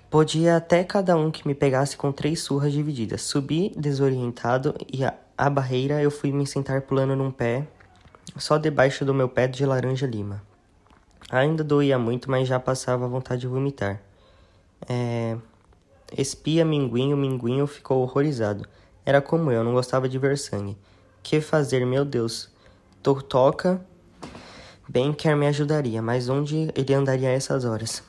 Podia 0.08 0.56
até 0.56 0.84
cada 0.84 1.16
um 1.16 1.30
que 1.30 1.46
me 1.46 1.54
pegasse 1.54 1.96
com 1.96 2.12
três 2.12 2.40
surras 2.40 2.72
divididas. 2.72 3.22
Subi 3.22 3.72
desorientado 3.76 4.74
e 4.92 5.04
a, 5.04 5.12
a 5.36 5.50
barreira 5.50 6.02
eu 6.02 6.10
fui 6.10 6.32
me 6.32 6.46
sentar 6.46 6.82
pulando 6.82 7.16
num 7.16 7.30
pé, 7.30 7.66
só 8.36 8.58
debaixo 8.58 9.04
do 9.04 9.14
meu 9.14 9.28
pé 9.28 9.46
de 9.46 9.64
laranja 9.66 10.06
lima. 10.06 10.42
Ainda 11.30 11.64
doía 11.64 11.98
muito, 11.98 12.30
mas 12.30 12.46
já 12.46 12.60
passava 12.60 13.08
vontade 13.08 13.42
de 13.42 13.46
vomitar. 13.46 14.00
É... 14.88 15.36
Espia 16.16 16.64
Minguinho, 16.64 17.16
Minguinho 17.16 17.66
ficou 17.66 18.02
horrorizado. 18.02 18.66
Era 19.04 19.20
como 19.20 19.50
eu, 19.50 19.64
não 19.64 19.72
gostava 19.72 20.08
de 20.08 20.18
ver 20.18 20.38
sangue. 20.38 20.76
Que 21.22 21.40
fazer, 21.40 21.84
meu 21.84 22.04
Deus? 22.04 22.50
Toca 23.02 23.80
bem 24.88 25.12
quer 25.12 25.36
me 25.36 25.46
ajudaria, 25.46 26.00
mas 26.02 26.28
onde 26.28 26.70
ele 26.74 26.94
andaria 26.94 27.28
a 27.28 27.32
essas 27.32 27.64
horas? 27.64 28.02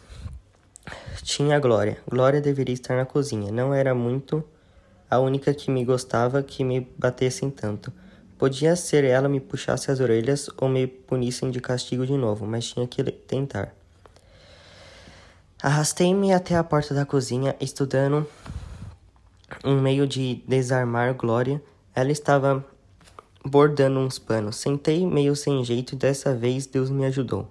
Tinha 1.24 1.60
Glória. 1.60 1.98
Glória 2.08 2.40
deveria 2.40 2.74
estar 2.74 2.96
na 2.96 3.06
cozinha. 3.06 3.52
Não 3.52 3.74
era 3.74 3.96
muito 3.96 4.44
a 5.16 5.20
única 5.20 5.54
que 5.54 5.72
me 5.72 5.84
gostava 5.84 6.44
que 6.44 6.64
me 6.64 6.88
batessem 6.98 7.50
tanto. 7.50 7.92
Podia 8.38 8.76
ser 8.76 9.04
ela 9.04 9.30
me 9.30 9.40
puxasse 9.40 9.90
as 9.90 10.00
orelhas 10.00 10.50
ou 10.58 10.68
me 10.68 10.86
punissem 10.86 11.50
de 11.50 11.62
castigo 11.62 12.06
de 12.06 12.18
novo, 12.18 12.46
mas 12.46 12.68
tinha 12.68 12.86
que 12.86 13.02
tentar. 13.04 13.74
Arrastei-me 15.64 16.34
até 16.34 16.56
a 16.56 16.64
porta 16.64 16.94
da 16.94 17.06
cozinha, 17.06 17.56
estudando 17.60 18.28
um 19.64 19.80
meio 19.82 20.06
de 20.06 20.44
desarmar 20.48 21.14
Glória. 21.16 21.62
Ela 21.96 22.12
estava 22.12 22.64
bordando 23.44 24.00
uns 24.00 24.20
panos. 24.20 24.58
Sentei 24.58 25.06
meio 25.06 25.36
sem 25.36 25.64
jeito 25.64 25.96
e 25.96 25.98
dessa 25.98 26.36
vez 26.36 26.66
Deus 26.66 26.90
me 26.90 27.06
ajudou. 27.06 27.50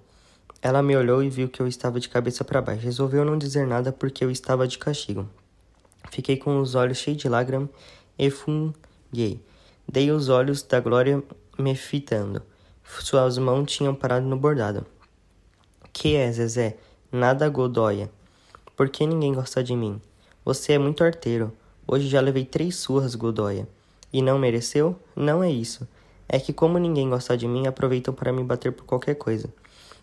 Ela 0.61 0.83
me 0.83 0.95
olhou 0.95 1.23
e 1.23 1.29
viu 1.29 1.49
que 1.49 1.61
eu 1.61 1.67
estava 1.67 1.99
de 1.99 2.09
cabeça 2.09 2.43
para 2.43 2.61
baixo. 2.61 2.83
Resolveu 2.83 3.25
não 3.25 3.37
dizer 3.37 3.65
nada 3.65 3.91
porque 3.91 4.23
eu 4.23 4.29
estava 4.29 4.67
de 4.67 4.77
castigo. 4.77 5.27
Fiquei 6.11 6.37
com 6.37 6.59
os 6.59 6.75
olhos 6.75 6.97
cheios 6.97 7.21
de 7.21 7.29
lágrimas 7.29 7.69
e 8.17 8.29
funguei. 8.29 9.41
Dei 9.87 10.11
os 10.11 10.29
olhos 10.29 10.63
da 10.63 10.79
Glória 10.79 11.23
me 11.57 11.75
fitando. 11.75 12.41
Suas 12.83 13.37
mãos 13.37 13.71
tinham 13.71 13.93
parado 13.93 14.25
no 14.25 14.37
bordado. 14.37 14.85
Que 15.91 16.15
é, 16.15 16.31
Zezé? 16.31 16.77
Nada 17.11 17.47
Godoia. 17.49 18.09
Por 18.75 18.89
que 18.89 19.05
ninguém 19.05 19.33
gosta 19.33 19.63
de 19.63 19.75
mim? 19.75 20.01
Você 20.43 20.73
é 20.73 20.77
muito 20.77 21.03
arteiro. 21.03 21.51
Hoje 21.87 22.07
já 22.07 22.19
levei 22.19 22.45
três 22.45 22.75
surras, 22.75 23.15
Godoia. 23.15 23.67
E 24.11 24.21
não 24.21 24.37
mereceu? 24.37 24.99
Não 25.15 25.43
é 25.43 25.49
isso. 25.49 25.87
É 26.27 26.39
que 26.39 26.51
como 26.51 26.77
ninguém 26.77 27.09
gosta 27.09 27.37
de 27.37 27.47
mim, 27.47 27.67
aproveitam 27.67 28.13
para 28.13 28.33
me 28.33 28.43
bater 28.43 28.71
por 28.71 28.85
qualquer 28.85 29.15
coisa. 29.15 29.47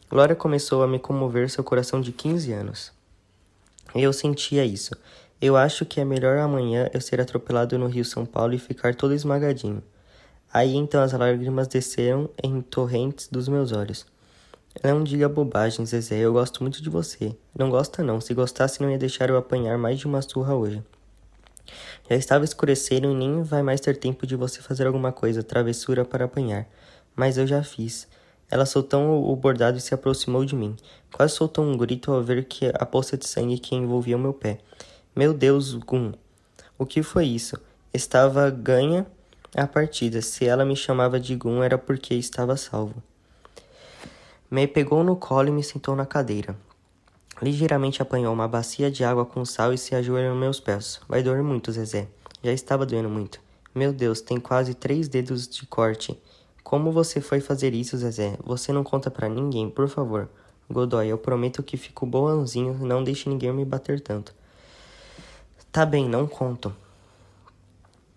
Glória 0.08 0.36
começou 0.36 0.82
a 0.82 0.86
me 0.86 0.98
comover 0.98 1.50
seu 1.50 1.64
coração 1.64 2.00
de 2.00 2.12
15 2.12 2.52
anos. 2.52 2.92
Eu 3.94 4.12
sentia 4.12 4.64
isso. 4.64 4.94
Eu 5.42 5.56
acho 5.56 5.84
que 5.84 6.00
é 6.00 6.04
melhor 6.04 6.38
amanhã 6.38 6.88
eu 6.94 7.00
ser 7.00 7.20
atropelado 7.20 7.76
no 7.76 7.88
Rio 7.88 8.04
São 8.04 8.24
Paulo 8.24 8.54
e 8.54 8.60
ficar 8.60 8.94
todo 8.94 9.12
esmagadinho. 9.12 9.82
Aí 10.52 10.76
então 10.76 11.02
as 11.02 11.12
lágrimas 11.12 11.66
desceram 11.66 12.30
em 12.40 12.60
torrentes 12.60 13.26
dos 13.26 13.48
meus 13.48 13.72
olhos. 13.72 14.06
Não 14.84 15.02
diga 15.02 15.28
bobagem, 15.28 15.84
Zezé, 15.84 16.18
eu 16.18 16.32
gosto 16.32 16.62
muito 16.62 16.80
de 16.80 16.88
você. 16.88 17.34
Não 17.58 17.70
gosta 17.70 18.04
não, 18.04 18.20
se 18.20 18.32
gostasse 18.32 18.80
não 18.80 18.88
ia 18.88 18.96
deixar 18.96 19.30
eu 19.30 19.36
apanhar 19.36 19.76
mais 19.76 19.98
de 19.98 20.06
uma 20.06 20.22
surra 20.22 20.54
hoje. 20.54 20.80
Já 22.08 22.14
estava 22.14 22.44
escurecendo 22.44 23.10
e 23.10 23.14
nem 23.14 23.42
vai 23.42 23.64
mais 23.64 23.80
ter 23.80 23.96
tempo 23.96 24.24
de 24.24 24.36
você 24.36 24.62
fazer 24.62 24.86
alguma 24.86 25.10
coisa, 25.10 25.42
travessura 25.42 26.04
para 26.04 26.26
apanhar. 26.26 26.68
Mas 27.16 27.36
eu 27.36 27.48
já 27.48 27.64
fiz. 27.64 28.06
Ela 28.48 28.64
soltou 28.64 29.28
o 29.28 29.34
bordado 29.34 29.76
e 29.76 29.80
se 29.80 29.92
aproximou 29.92 30.44
de 30.44 30.54
mim. 30.54 30.76
Quase 31.12 31.34
soltou 31.34 31.64
um 31.64 31.76
grito 31.76 32.12
ao 32.12 32.22
ver 32.22 32.44
que 32.44 32.70
a 32.72 32.86
poça 32.86 33.16
de 33.16 33.26
sangue 33.26 33.58
que 33.58 33.74
envolvia 33.74 34.16
o 34.16 34.20
meu 34.20 34.32
pé. 34.32 34.58
Meu 35.14 35.34
Deus, 35.34 35.74
Gun! 35.74 36.12
O 36.78 36.86
que 36.86 37.02
foi 37.02 37.26
isso? 37.26 37.58
Estava 37.92 38.48
ganha 38.48 39.06
a 39.54 39.66
partida. 39.66 40.22
Se 40.22 40.46
ela 40.46 40.64
me 40.64 40.74
chamava 40.74 41.20
de 41.20 41.36
Gun 41.36 41.62
era 41.62 41.76
porque 41.76 42.14
estava 42.14 42.56
salvo. 42.56 42.94
Me 44.50 44.66
pegou 44.66 45.04
no 45.04 45.14
colo 45.14 45.48
e 45.48 45.52
me 45.52 45.62
sentou 45.62 45.94
na 45.94 46.06
cadeira. 46.06 46.56
Ligeiramente 47.42 48.00
apanhou 48.00 48.32
uma 48.32 48.48
bacia 48.48 48.90
de 48.90 49.04
água 49.04 49.26
com 49.26 49.44
sal 49.44 49.74
e 49.74 49.76
se 49.76 49.94
ajoelhou 49.94 50.30
nos 50.30 50.40
meus 50.40 50.60
pés. 50.60 50.98
Vai 51.06 51.22
doer 51.22 51.42
muito, 51.42 51.70
Zezé. 51.70 52.08
Já 52.42 52.50
estava 52.50 52.86
doendo 52.86 53.10
muito. 53.10 53.38
Meu 53.74 53.92
Deus, 53.92 54.22
tem 54.22 54.40
quase 54.40 54.72
três 54.72 55.08
dedos 55.08 55.46
de 55.46 55.66
corte. 55.66 56.18
Como 56.64 56.90
você 56.90 57.20
foi 57.20 57.40
fazer 57.40 57.74
isso, 57.74 57.98
Zezé? 57.98 58.38
Você 58.42 58.72
não 58.72 58.82
conta 58.82 59.10
para 59.10 59.28
ninguém, 59.28 59.68
por 59.68 59.90
favor. 59.90 60.26
Godoy, 60.70 61.08
eu 61.08 61.18
prometo 61.18 61.62
que 61.62 61.76
fico 61.76 62.06
boãozinho, 62.06 62.72
não 62.80 63.04
deixe 63.04 63.28
ninguém 63.28 63.52
me 63.52 63.66
bater 63.66 64.00
tanto. 64.00 64.34
Tá 65.72 65.86
bem, 65.86 66.06
não 66.06 66.26
conto. 66.26 66.70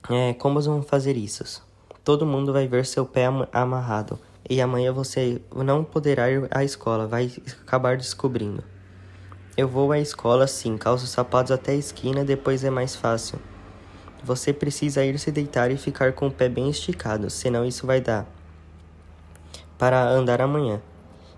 É, 0.09 0.33
como 0.33 0.59
vão 0.59 0.83
fazer 0.83 1.15
isso? 1.15 1.65
Todo 2.03 2.25
mundo 2.25 2.51
vai 2.51 2.67
ver 2.67 2.85
seu 2.85 3.05
pé 3.05 3.27
amarrado. 3.53 4.19
E 4.49 4.59
amanhã 4.59 4.91
você 4.91 5.41
não 5.55 5.81
poderá 5.81 6.29
ir 6.29 6.49
à 6.51 6.65
escola, 6.65 7.07
vai 7.07 7.31
acabar 7.63 7.95
descobrindo. 7.95 8.61
Eu 9.55 9.69
vou 9.69 9.93
à 9.93 9.99
escola 9.99 10.47
sim, 10.47 10.75
calço 10.75 11.05
os 11.05 11.11
sapatos 11.11 11.49
até 11.53 11.71
a 11.71 11.75
esquina, 11.75 12.25
depois 12.25 12.61
é 12.65 12.69
mais 12.69 12.93
fácil. 12.93 13.39
Você 14.21 14.51
precisa 14.51 15.05
ir 15.05 15.17
se 15.17 15.31
deitar 15.31 15.71
e 15.71 15.77
ficar 15.77 16.11
com 16.11 16.27
o 16.27 16.31
pé 16.31 16.49
bem 16.49 16.69
esticado, 16.69 17.29
senão 17.29 17.63
isso 17.63 17.87
vai 17.87 18.01
dar. 18.01 18.27
Para 19.77 20.03
andar 20.09 20.41
amanhã. 20.41 20.81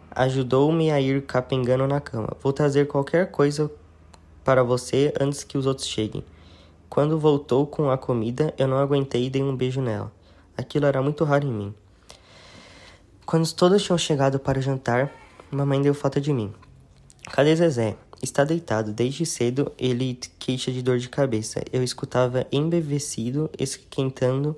Ajudou-me 0.09 0.89
a 0.89 0.99
ir 0.99 1.27
capengando 1.27 1.85
na 1.85 2.01
cama. 2.01 2.35
Vou 2.41 2.51
trazer 2.51 2.87
qualquer 2.87 3.29
coisa 3.29 3.71
para 4.47 4.63
você 4.63 5.13
antes 5.19 5.43
que 5.43 5.57
os 5.57 5.65
outros 5.65 5.85
cheguem. 5.85 6.23
Quando 6.87 7.19
voltou 7.19 7.67
com 7.67 7.91
a 7.91 7.97
comida, 7.97 8.53
eu 8.57 8.65
não 8.65 8.77
aguentei 8.77 9.25
e 9.25 9.29
dei 9.29 9.43
um 9.43 9.53
beijo 9.53 9.81
nela. 9.81 10.09
Aquilo 10.55 10.85
era 10.85 11.01
muito 11.01 11.25
raro 11.25 11.45
em 11.45 11.51
mim. 11.51 11.75
Quando 13.25 13.51
todos 13.51 13.83
tinham 13.83 13.97
chegado 13.97 14.39
para 14.39 14.61
jantar, 14.61 15.11
mamãe 15.51 15.81
deu 15.81 15.93
falta 15.93 16.21
de 16.21 16.31
mim. 16.31 16.53
Cadê 17.29 17.53
Zezé? 17.57 17.97
Está 18.23 18.45
deitado. 18.45 18.93
Desde 18.93 19.25
cedo 19.25 19.69
ele 19.77 20.17
queixa 20.39 20.71
de 20.71 20.81
dor 20.81 20.97
de 20.97 21.09
cabeça. 21.09 21.61
Eu 21.73 21.83
escutava 21.83 22.47
embevecido, 22.49 23.49
esquentando, 23.59 24.57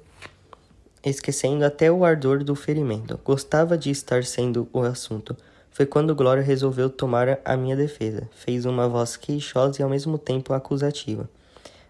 esquecendo 1.04 1.66
até 1.66 1.92
o 1.92 2.06
ardor 2.06 2.44
do 2.44 2.54
ferimento. 2.54 3.20
Gostava 3.26 3.76
de 3.76 3.90
estar 3.90 4.24
sendo 4.24 4.70
o 4.72 4.82
assunto. 4.82 5.36
Foi 5.72 5.86
quando 5.86 6.16
Glória 6.16 6.44
resolveu 6.44 6.90
tomar 6.90 7.40
a 7.46 7.56
minha 7.56 7.76
defesa. 7.76 8.30
Fez 8.34 8.66
uma 8.66 8.88
voz 8.88 9.16
queixosa 9.16 9.82
e 9.82 9.84
ao 9.84 9.90
mesmo 9.90 10.18
tempo 10.18 10.54
acusativa. 10.54 11.30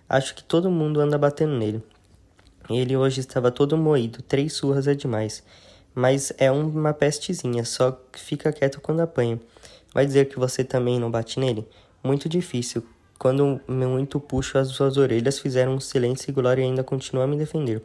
Acho 0.07 0.35
que 0.35 0.43
todo 0.43 0.69
mundo 0.69 0.99
anda 0.99 1.17
batendo 1.17 1.53
nele. 1.53 1.83
Ele 2.69 2.95
hoje 2.95 3.19
estava 3.19 3.51
todo 3.51 3.77
moído. 3.77 4.21
Três 4.21 4.53
surras 4.53 4.87
é 4.87 4.93
demais. 4.93 5.43
Mas 5.95 6.31
é 6.37 6.51
uma 6.51 6.93
pestezinha, 6.93 7.65
só 7.65 7.99
fica 8.13 8.51
quieto 8.51 8.79
quando 8.79 8.99
apanha. 8.99 9.39
Vai 9.93 10.05
dizer 10.05 10.25
que 10.29 10.37
você 10.37 10.63
também 10.63 10.99
não 10.99 11.09
bate 11.09 11.39
nele? 11.39 11.67
Muito 12.03 12.29
difícil. 12.29 12.83
Quando 13.17 13.59
muito 13.67 14.19
puxo 14.19 14.57
as 14.57 14.69
suas 14.69 14.97
orelhas, 14.97 15.39
fizeram 15.39 15.73
um 15.73 15.79
silêncio 15.79 16.29
e 16.29 16.33
Glória 16.33 16.63
ainda 16.63 16.83
continua 16.83 17.23
a 17.23 17.27
me 17.27 17.37
defender. 17.37 17.83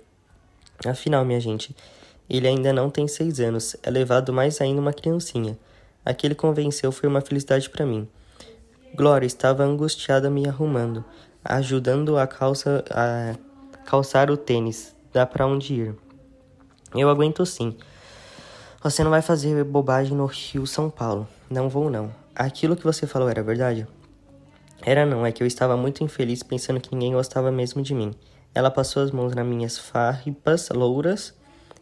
Afinal, 0.86 1.24
minha 1.24 1.40
gente, 1.40 1.74
ele 2.28 2.46
ainda 2.46 2.72
não 2.72 2.90
tem 2.90 3.08
seis 3.08 3.40
anos, 3.40 3.74
é 3.82 3.90
levado 3.90 4.32
mais 4.32 4.60
ainda 4.60 4.80
uma 4.80 4.92
criancinha. 4.92 5.58
Aquele 6.04 6.34
convenceu 6.34 6.92
foi 6.92 7.08
uma 7.08 7.20
felicidade 7.20 7.70
para 7.70 7.86
mim. 7.86 8.08
Glória 8.94 9.26
estava 9.26 9.64
angustiada 9.64 10.28
me 10.28 10.46
arrumando, 10.46 11.04
ajudando 11.44 12.18
a 12.18 12.26
calça 12.26 12.84
a 12.90 13.34
calçar 13.84 14.30
o 14.30 14.36
tênis. 14.36 14.94
Dá 15.12 15.24
para 15.24 15.46
onde 15.46 15.74
ir? 15.74 15.94
Eu 16.94 17.08
aguento 17.08 17.44
sim. 17.46 17.76
Você 18.82 19.02
não 19.02 19.10
vai 19.10 19.22
fazer 19.22 19.64
bobagem 19.64 20.16
no 20.16 20.26
Rio 20.26 20.66
São 20.66 20.90
Paulo. 20.90 21.26
Não 21.48 21.68
vou 21.68 21.90
não. 21.90 22.12
Aquilo 22.34 22.76
que 22.76 22.84
você 22.84 23.06
falou 23.06 23.28
era 23.28 23.42
verdade? 23.42 23.86
Era 24.82 25.06
não, 25.06 25.24
é 25.24 25.32
que 25.32 25.42
eu 25.42 25.46
estava 25.46 25.76
muito 25.76 26.04
infeliz 26.04 26.42
pensando 26.42 26.80
que 26.80 26.92
ninguém 26.92 27.14
gostava 27.14 27.50
mesmo 27.50 27.80
de 27.80 27.94
mim. 27.94 28.12
Ela 28.54 28.70
passou 28.70 29.02
as 29.02 29.10
mãos 29.10 29.34
nas 29.34 29.46
minhas 29.46 29.78
farpas 29.78 30.68
louras 30.68 31.34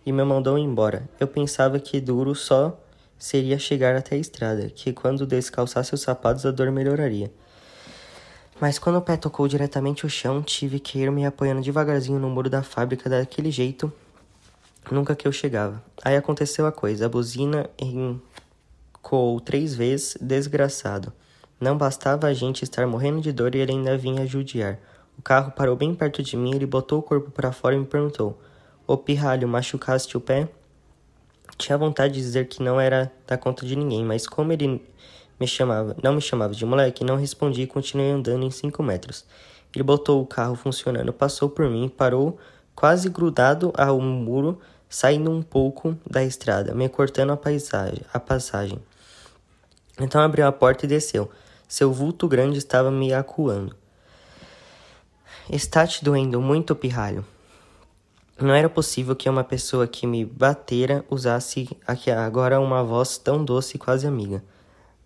e 0.07 0.13
me 0.13 0.23
mandou 0.25 0.57
embora. 0.57 1.09
Eu 1.19 1.27
pensava 1.27 1.79
que 1.79 2.01
duro 2.01 2.35
só 2.35 2.79
seria 3.23 3.59
chegar 3.59 3.95
até 3.95 4.17
a 4.17 4.19
estrada, 4.19 4.69
que 4.69 4.93
quando 4.93 5.27
descalçasse 5.27 5.95
os 5.95 6.01
sapatos 6.01 6.47
a 6.47 6.51
dor 6.51 6.71
melhoraria. 6.71 7.33
Mas 8.61 8.79
quando 8.79 8.97
o 8.97 9.03
pé 9.03 9.17
tocou 9.17 9.47
diretamente 9.47 10.07
o 10.07 10.11
chão, 10.11 10.43
tive 10.43 10.79
que 10.79 10.99
ir 10.99 11.11
me 11.11 11.27
apoiando 11.27 11.63
devagarzinho 11.63 12.19
no 12.19 12.31
muro 12.31 12.49
da 12.49 12.63
fábrica 12.63 13.11
daquele 13.11 13.51
jeito 13.51 13.93
Nunca 14.91 15.15
que 15.15 15.29
eu 15.29 15.33
chegava. 15.33 15.83
Aí 16.03 16.17
aconteceu 16.17 16.67
a 16.67 16.73
coisa. 16.73 17.07
A 17.07 17.09
buzina 17.09 17.71
encou 17.79 19.41
três 19.41 19.75
vezes, 19.75 20.17
desgraçado. 20.21 21.13
Não 21.61 21.79
bastava 21.79 22.27
a 22.27 22.35
gente 22.35 22.65
estar 22.65 22.87
morrendo 22.87 23.21
de 23.21 23.33
dor 23.33 23.55
e 23.55 23.59
ele 23.59 23.73
ainda 23.73 23.97
vinha 23.97 24.27
judiar. 24.27 24.79
O 25.17 25.23
carro 25.23 25.53
parou 25.53 25.77
bem 25.77 25.95
perto 25.95 26.23
de 26.23 26.37
mim, 26.37 26.55
ele 26.55 26.67
botou 26.67 26.99
o 26.99 27.03
corpo 27.03 27.31
para 27.31 27.53
fora 27.53 27.77
e 27.77 27.79
me 27.79 27.87
perguntou: 27.87 28.41
Ô 28.87 28.97
pirralho, 28.97 29.47
machucaste 29.47 30.17
o 30.17 30.21
pé? 30.21 30.49
Tinha 31.63 31.79
vontade 31.79 32.15
de 32.15 32.21
dizer 32.21 32.49
que 32.49 32.61
não 32.61 32.81
era 32.81 33.13
da 33.25 33.39
conta 33.39 33.65
de 33.65 33.77
ninguém, 33.77 34.05
mas 34.05 34.27
como 34.27 34.53
ele 34.53 34.85
me 35.39 35.47
chamava, 35.47 35.97
não 36.03 36.13
me 36.13 36.21
chamava 36.21 36.53
de 36.53 36.67
moleque, 36.67 37.05
não 37.05 37.15
respondi 37.15 37.63
e 37.63 37.67
continuei 37.69 38.11
andando 38.11 38.45
em 38.45 38.51
cinco 38.51 38.83
metros. 38.83 39.25
Ele 39.73 39.85
botou 39.85 40.21
o 40.21 40.27
carro 40.27 40.57
funcionando, 40.57 41.13
passou 41.13 41.49
por 41.49 41.71
mim, 41.71 41.89
parou 41.89 42.37
quase 42.75 43.09
grudado 43.09 43.73
ao 43.79 44.01
muro, 44.01 44.59
saindo 44.89 45.31
um 45.31 45.41
pouco 45.41 45.97
da 46.05 46.25
estrada, 46.25 46.75
me 46.75 46.89
cortando 46.89 47.31
a, 47.31 47.37
paisagem, 47.37 48.01
a 48.13 48.19
passagem. 48.19 48.81
Então 50.01 50.21
abriu 50.21 50.49
a 50.49 50.51
porta 50.51 50.85
e 50.85 50.89
desceu. 50.89 51.31
Seu 51.69 51.93
vulto 51.93 52.27
grande 52.27 52.59
estava 52.59 52.91
me 52.91 53.15
acuando. 53.15 53.77
Está 55.49 55.87
te 55.87 56.05
doendo 56.05 56.41
muito, 56.41 56.75
pirralho? 56.75 57.25
Não 58.43 58.53
era 58.53 58.69
possível 58.69 59.15
que 59.15 59.29
uma 59.29 59.45
pessoa 59.45 59.87
que 59.87 60.05
me 60.05 60.25
batera 60.25 61.05
usasse 61.09 61.69
agora 62.27 62.59
uma 62.59 62.83
voz 62.83 63.17
tão 63.17 63.45
doce 63.45 63.77
e 63.77 63.79
quase 63.79 64.05
amiga. 64.05 64.43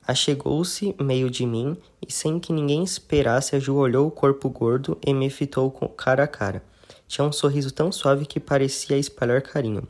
Achegou-se 0.09 0.97
meio 0.99 1.28
de 1.28 1.45
mim 1.45 1.76
e, 2.00 2.11
sem 2.11 2.40
que 2.40 2.50
ninguém 2.50 2.83
esperasse, 2.83 3.55
ajoelhou 3.55 4.07
o 4.07 4.11
corpo 4.11 4.49
gordo 4.49 4.97
e 5.07 5.12
me 5.12 5.28
fitou 5.28 5.71
cara 5.71 6.25
a 6.25 6.26
cara. 6.26 6.62
Tinha 7.07 7.26
um 7.26 7.33
sorriso 7.33 7.71
tão 7.71 7.93
suave 7.93 8.25
que 8.25 8.40
parecia 8.40 8.97
espalhar 8.97 9.43
carinho. 9.43 9.87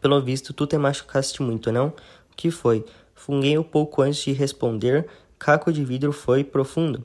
Pelo 0.00 0.22
visto, 0.22 0.54
tu 0.54 0.66
te 0.66 0.78
machucaste 0.78 1.42
muito, 1.42 1.70
não? 1.70 1.88
O 1.88 2.34
que 2.34 2.50
foi? 2.50 2.82
Funguei 3.14 3.58
um 3.58 3.62
pouco 3.62 4.00
antes 4.00 4.24
de 4.24 4.32
responder. 4.32 5.06
Caco 5.38 5.70
de 5.70 5.84
vidro 5.84 6.12
foi 6.12 6.42
profundo. 6.44 7.04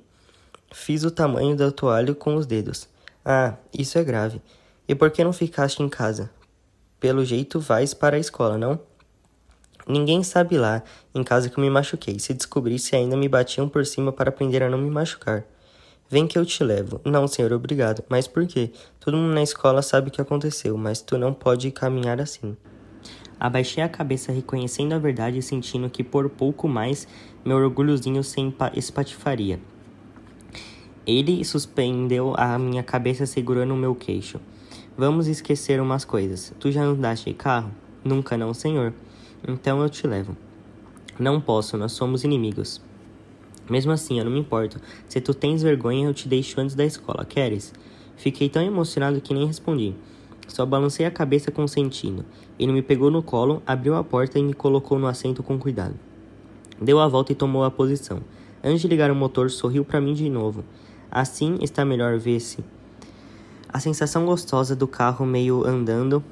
Fiz 0.72 1.04
o 1.04 1.12
tamanho 1.12 1.54
do 1.54 1.70
toalho 1.70 2.16
com 2.16 2.36
os 2.36 2.46
dedos. 2.46 2.88
Ah, 3.26 3.56
isso 3.78 3.98
é 3.98 4.04
grave. 4.06 4.42
E 4.88 4.94
por 4.94 5.12
que 5.12 5.24
não 5.24 5.32
ficaste 5.32 5.82
em 5.82 5.88
casa? 5.88 6.30
Pelo 7.00 7.24
jeito 7.24 7.60
vais 7.60 7.94
para 7.94 8.18
a 8.18 8.20
escola, 8.20 8.58
não? 8.58 8.80
Ninguém 9.88 10.24
sabe 10.24 10.58
lá, 10.58 10.84
em 11.14 11.24
casa 11.24 11.50
que 11.50 11.58
eu 11.58 11.64
me 11.64 11.70
machuquei. 11.70 12.18
Se 12.20 12.34
descobrisse, 12.34 12.96
ainda 12.96 13.18
me 13.18 13.28
batiam 13.28 13.68
por 13.68 13.86
cima 13.86 14.12
para 14.12 14.30
aprender 14.30 14.64
a 14.64 14.70
não 14.70 14.78
me 14.78 14.90
machucar. 14.90 15.46
Vem 16.10 16.28
que 16.28 16.38
eu 16.38 16.46
te 16.46 16.64
levo. 16.64 17.02
Não, 17.04 17.28
senhor, 17.28 17.52
obrigado. 17.54 18.04
Mas 18.08 18.28
por 18.28 18.46
quê? 18.46 18.72
Todo 19.00 19.18
mundo 19.18 19.34
na 19.34 19.42
escola 19.42 19.82
sabe 19.82 20.10
o 20.10 20.12
que 20.12 20.22
aconteceu, 20.22 20.78
mas 20.78 21.02
tu 21.02 21.18
não 21.18 21.34
pode 21.34 21.72
caminhar 21.72 22.22
assim. 22.22 22.56
Abaixei 23.40 23.84
a 23.84 23.90
cabeça, 23.90 24.32
reconhecendo 24.32 24.94
a 24.94 25.00
verdade 25.00 25.38
e 25.38 25.42
sentindo 25.42 25.90
que 25.90 26.04
por 26.04 26.30
pouco 26.30 26.68
mais 26.68 27.08
meu 27.44 27.58
orgulhozinho 27.58 28.24
se 28.24 28.40
espatifaria. 28.76 29.60
Ele 31.06 31.44
suspendeu 31.44 32.34
a 32.38 32.58
minha 32.58 32.84
cabeça 32.84 33.26
segurando 33.26 33.74
o 33.74 33.78
meu 33.78 33.94
queixo. 33.94 34.40
Vamos 34.96 35.28
esquecer 35.28 35.82
umas 35.82 36.06
coisas. 36.06 36.54
Tu 36.60 36.72
já 36.72 36.84
andaste 36.84 37.32
de 37.32 37.36
carro? 37.36 37.72
Nunca 38.04 38.38
não, 38.38 38.54
senhor. 38.54 38.94
Então 39.48 39.82
eu 39.82 39.90
te 39.90 40.06
levo. 40.06 40.38
Não 41.18 41.42
posso, 41.42 41.76
nós 41.78 41.94
somos 41.94 42.24
inimigos. 42.24 42.80
Mesmo 43.68 43.92
assim, 43.92 44.20
eu 44.20 44.26
não 44.26 44.32
me 44.32 44.40
importo. 44.40 44.80
Se 45.10 45.20
tu 45.20 45.34
tens 45.34 45.64
vergonha, 45.64 46.08
eu 46.08 46.14
te 46.14 46.28
deixo 46.28 46.62
antes 46.62 46.76
da 46.76 46.86
escola, 46.86 47.26
queres? 47.26 47.74
Fiquei 48.16 48.48
tão 48.48 48.62
emocionado 48.62 49.20
que 49.20 49.34
nem 49.34 49.48
respondi. 49.48 49.96
Só 50.48 50.64
balancei 50.64 51.08
a 51.08 51.12
cabeça 51.12 51.50
consentindo. 51.50 52.24
Ele 52.60 52.72
me 52.72 52.84
pegou 52.84 53.10
no 53.10 53.24
colo, 53.24 53.64
abriu 53.66 53.96
a 53.96 54.04
porta 54.04 54.38
e 54.38 54.44
me 54.44 54.54
colocou 54.54 55.00
no 55.00 55.08
assento 55.08 55.42
com 55.42 55.58
cuidado. 55.58 55.96
Deu 56.80 57.00
a 57.00 57.08
volta 57.08 57.32
e 57.32 57.36
tomou 57.36 57.64
a 57.64 57.72
posição. 57.72 58.22
Antes 58.64 58.82
de 58.82 58.88
ligar 58.88 59.10
o 59.10 59.16
motor, 59.16 59.50
sorriu 59.50 59.84
para 59.84 60.00
mim 60.00 60.14
de 60.14 60.30
novo. 60.30 60.64
Assim 61.10 61.58
está 61.62 61.84
melhor 61.84 62.20
ver-se. 62.20 62.64
A 63.74 63.80
sensação 63.80 64.24
gostosa 64.24 64.76
do 64.76 64.88
carro 64.88 65.26
meio 65.26 65.66
andando 65.66 66.24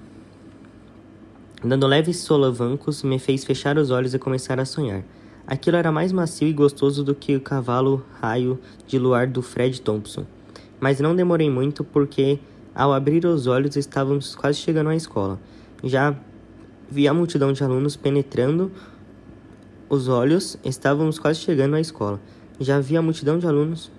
Dando 1.63 1.87
leves 1.87 2.17
solavancos, 2.17 3.01
me 3.01 3.17
fez 3.17 3.43
fechar 3.43 3.79
os 3.79 3.89
olhos 3.89 4.13
e 4.13 4.19
começar 4.19 4.59
a 4.59 4.65
sonhar. 4.65 5.03
Aquilo 5.47 5.75
era 5.75 5.91
mais 5.91 6.11
macio 6.11 6.47
e 6.47 6.53
gostoso 6.53 7.03
do 7.03 7.15
que 7.15 7.35
o 7.35 7.41
cavalo 7.41 8.05
raio 8.21 8.59
de 8.85 8.99
luar 8.99 9.25
do 9.25 9.41
Fred 9.41 9.81
Thompson. 9.81 10.23
Mas 10.79 10.99
não 10.99 11.15
demorei 11.15 11.49
muito 11.49 11.83
porque, 11.83 12.39
ao 12.75 12.93
abrir 12.93 13.25
os 13.25 13.47
olhos, 13.47 13.75
estávamos 13.75 14.35
quase 14.35 14.59
chegando 14.59 14.91
à 14.91 14.95
escola. 14.95 15.39
Já 15.83 16.15
vi 16.91 17.07
a 17.07 17.13
multidão 17.13 17.51
de 17.51 17.63
alunos 17.63 17.95
penetrando 17.95 18.71
os 19.89 20.07
olhos, 20.07 20.59
estávamos 20.63 21.17
quase 21.17 21.39
chegando 21.39 21.75
à 21.75 21.81
escola. 21.81 22.21
Já 22.59 22.79
vi 22.79 22.95
a 22.95 23.01
multidão 23.01 23.39
de 23.39 23.47
alunos 23.47 23.91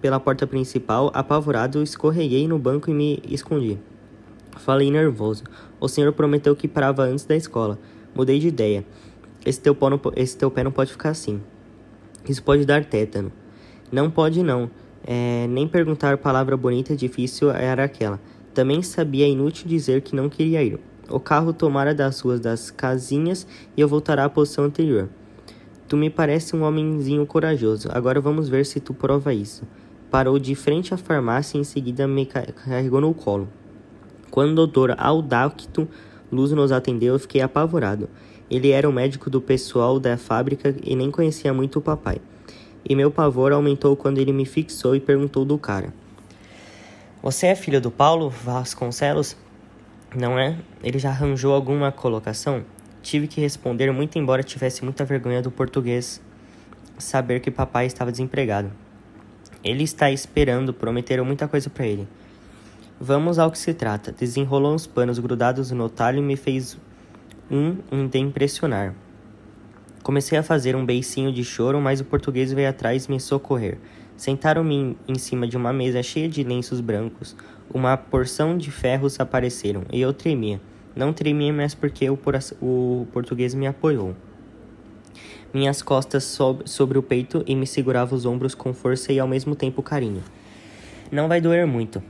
pela 0.00 0.18
porta 0.18 0.46
principal, 0.46 1.10
apavorado, 1.14 1.82
escorreguei 1.82 2.48
no 2.48 2.58
banco 2.58 2.90
e 2.90 2.94
me 2.94 3.22
escondi. 3.28 3.78
Falei 4.56 4.90
nervoso. 4.90 5.44
O 5.78 5.88
senhor 5.88 6.12
prometeu 6.12 6.54
que 6.56 6.68
parava 6.68 7.04
antes 7.04 7.24
da 7.24 7.36
escola. 7.36 7.78
Mudei 8.14 8.38
de 8.38 8.48
ideia. 8.48 8.84
Esse 9.44 9.60
teu, 9.60 9.76
não, 9.80 10.00
esse 10.16 10.36
teu 10.36 10.50
pé 10.50 10.64
não 10.64 10.72
pode 10.72 10.92
ficar 10.92 11.10
assim. 11.10 11.40
Isso 12.28 12.42
pode 12.42 12.64
dar 12.64 12.84
tétano. 12.84 13.32
Não 13.90 14.10
pode 14.10 14.42
não. 14.42 14.70
É, 15.06 15.46
nem 15.48 15.66
perguntar 15.66 16.18
palavra 16.18 16.56
bonita 16.56 16.94
difícil 16.94 17.50
era 17.50 17.84
aquela. 17.84 18.20
Também 18.52 18.82
sabia 18.82 19.26
inútil 19.26 19.66
dizer 19.66 20.02
que 20.02 20.14
não 20.14 20.28
queria 20.28 20.62
ir. 20.62 20.78
O 21.08 21.18
carro 21.18 21.52
tomara 21.52 21.94
das 21.94 22.20
ruas 22.20 22.38
das 22.38 22.70
casinhas 22.70 23.46
e 23.76 23.80
eu 23.80 23.88
voltará 23.88 24.24
à 24.24 24.28
posição 24.28 24.64
anterior. 24.64 25.08
Tu 25.88 25.96
me 25.96 26.08
parece 26.08 26.54
um 26.54 26.62
homenzinho 26.62 27.26
corajoso. 27.26 27.88
Agora 27.90 28.20
vamos 28.20 28.48
ver 28.48 28.64
se 28.64 28.78
tu 28.78 28.94
prova 28.94 29.34
isso. 29.34 29.64
Parou 30.10 30.38
de 30.38 30.54
frente 30.54 30.92
à 30.92 30.96
farmácia 30.96 31.56
e 31.56 31.60
em 31.60 31.64
seguida 31.64 32.08
me 32.08 32.26
carregou 32.26 33.00
no 33.00 33.14
colo. 33.14 33.48
Quando 34.30 34.50
o 34.50 34.54
doutor 34.54 34.94
Aldacto 34.98 35.88
Luz 36.32 36.52
nos 36.52 36.70
atendeu, 36.70 37.14
eu 37.14 37.18
fiquei 37.18 37.40
apavorado. 37.40 38.08
Ele 38.50 38.70
era 38.70 38.88
o 38.88 38.92
médico 38.92 39.28
do 39.28 39.40
pessoal 39.40 39.98
da 39.98 40.16
fábrica 40.16 40.74
e 40.82 40.94
nem 40.94 41.10
conhecia 41.10 41.52
muito 41.52 41.78
o 41.78 41.82
papai. 41.82 42.20
E 42.88 42.94
meu 42.94 43.10
pavor 43.10 43.52
aumentou 43.52 43.96
quando 43.96 44.18
ele 44.18 44.32
me 44.32 44.44
fixou 44.44 44.96
e 44.96 45.00
perguntou 45.00 45.44
do 45.44 45.58
cara: 45.58 45.92
Você 47.22 47.46
é 47.46 47.54
filho 47.54 47.80
do 47.80 47.90
Paulo 47.90 48.30
Vasconcelos? 48.30 49.36
Não 50.14 50.38
é? 50.38 50.56
Ele 50.82 50.98
já 50.98 51.10
arranjou 51.10 51.54
alguma 51.54 51.92
colocação? 51.92 52.64
Tive 53.02 53.28
que 53.28 53.40
responder, 53.40 53.92
muito 53.92 54.18
embora 54.18 54.42
tivesse 54.42 54.84
muita 54.84 55.04
vergonha 55.04 55.40
do 55.40 55.50
português 55.50 56.20
saber 56.98 57.40
que 57.40 57.50
papai 57.50 57.86
estava 57.86 58.10
desempregado. 58.10 58.70
Ele 59.62 59.84
está 59.84 60.10
esperando, 60.10 60.72
prometeram 60.72 61.24
muita 61.24 61.46
coisa 61.46 61.68
para 61.68 61.86
ele. 61.86 62.08
Vamos 62.98 63.38
ao 63.38 63.50
que 63.50 63.58
se 63.58 63.74
trata. 63.74 64.12
Desenrolou 64.12 64.74
uns 64.74 64.86
panos 64.86 65.18
grudados 65.18 65.70
no 65.70 65.88
talho 65.88 66.18
e 66.18 66.22
me 66.22 66.36
fez 66.36 66.78
um 67.50 67.76
um 67.90 68.06
de 68.06 68.18
impressionar. 68.18 68.94
Comecei 70.02 70.38
a 70.38 70.42
fazer 70.42 70.74
um 70.74 70.84
beicinho 70.84 71.32
de 71.32 71.44
choro, 71.44 71.80
mas 71.80 72.00
o 72.00 72.04
português 72.04 72.52
veio 72.52 72.68
atrás 72.68 73.06
me 73.06 73.20
socorrer. 73.20 73.78
Sentaram-me 74.16 74.96
em 75.06 75.14
cima 75.16 75.46
de 75.46 75.56
uma 75.56 75.72
mesa 75.72 76.02
cheia 76.02 76.28
de 76.28 76.42
lenços 76.42 76.80
brancos. 76.80 77.36
Uma 77.72 77.96
porção 77.96 78.56
de 78.56 78.70
ferros 78.70 79.20
apareceram 79.20 79.84
e 79.92 80.00
eu 80.00 80.12
tremia. 80.12 80.60
Não 80.94 81.12
tremia 81.12 81.52
mais 81.52 81.74
porque 81.74 82.08
o, 82.08 82.18
o 82.60 83.06
português 83.12 83.54
me 83.54 83.66
apoiou. 83.66 84.14
Minhas 85.52 85.82
costas 85.82 86.22
sob 86.22 86.68
sobre 86.68 86.96
o 86.96 87.02
peito 87.02 87.42
e 87.46 87.56
me 87.56 87.66
segurava 87.66 88.14
os 88.14 88.24
ombros 88.24 88.54
com 88.54 88.72
força 88.72 89.12
e 89.12 89.18
ao 89.18 89.26
mesmo 89.26 89.56
tempo 89.56 89.82
carinho. 89.82 90.22
Não 91.10 91.26
vai 91.26 91.40
doer 91.40 91.66
muito. 91.66 92.00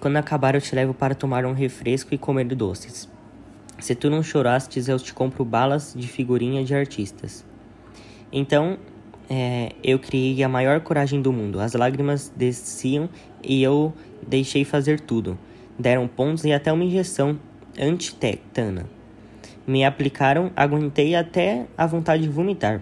Quando 0.00 0.16
acabar, 0.16 0.56
eu 0.56 0.60
te 0.60 0.74
levo 0.74 0.92
para 0.92 1.14
tomar 1.14 1.46
um 1.46 1.52
refresco 1.52 2.12
e 2.12 2.18
comer 2.18 2.46
doces. 2.54 3.08
Se 3.78 3.94
tu 3.94 4.10
não 4.10 4.22
chorastes, 4.22 4.88
eu 4.88 4.98
te 4.98 5.14
compro 5.14 5.44
balas 5.44 5.94
de 5.96 6.08
figurinha 6.08 6.64
de 6.64 6.74
artistas. 6.74 7.44
Então, 8.32 8.78
é, 9.30 9.72
eu 9.84 9.98
criei 10.00 10.42
a 10.42 10.48
maior 10.48 10.80
coragem 10.80 11.22
do 11.22 11.32
mundo. 11.32 11.60
As 11.60 11.74
lágrimas 11.74 12.32
desciam 12.34 13.08
e 13.42 13.62
eu 13.62 13.92
deixei 14.26 14.64
fazer 14.64 14.98
tudo. 14.98 15.38
Deram 15.78 16.08
pontos 16.08 16.44
e 16.44 16.52
até 16.52 16.72
uma 16.72 16.84
injeção 16.84 17.38
antitetana. 17.78 18.97
Me 19.68 19.84
aplicaram, 19.84 20.50
aguentei 20.56 21.14
até 21.14 21.66
a 21.76 21.86
vontade 21.86 22.22
de 22.22 22.28
vomitar. 22.30 22.80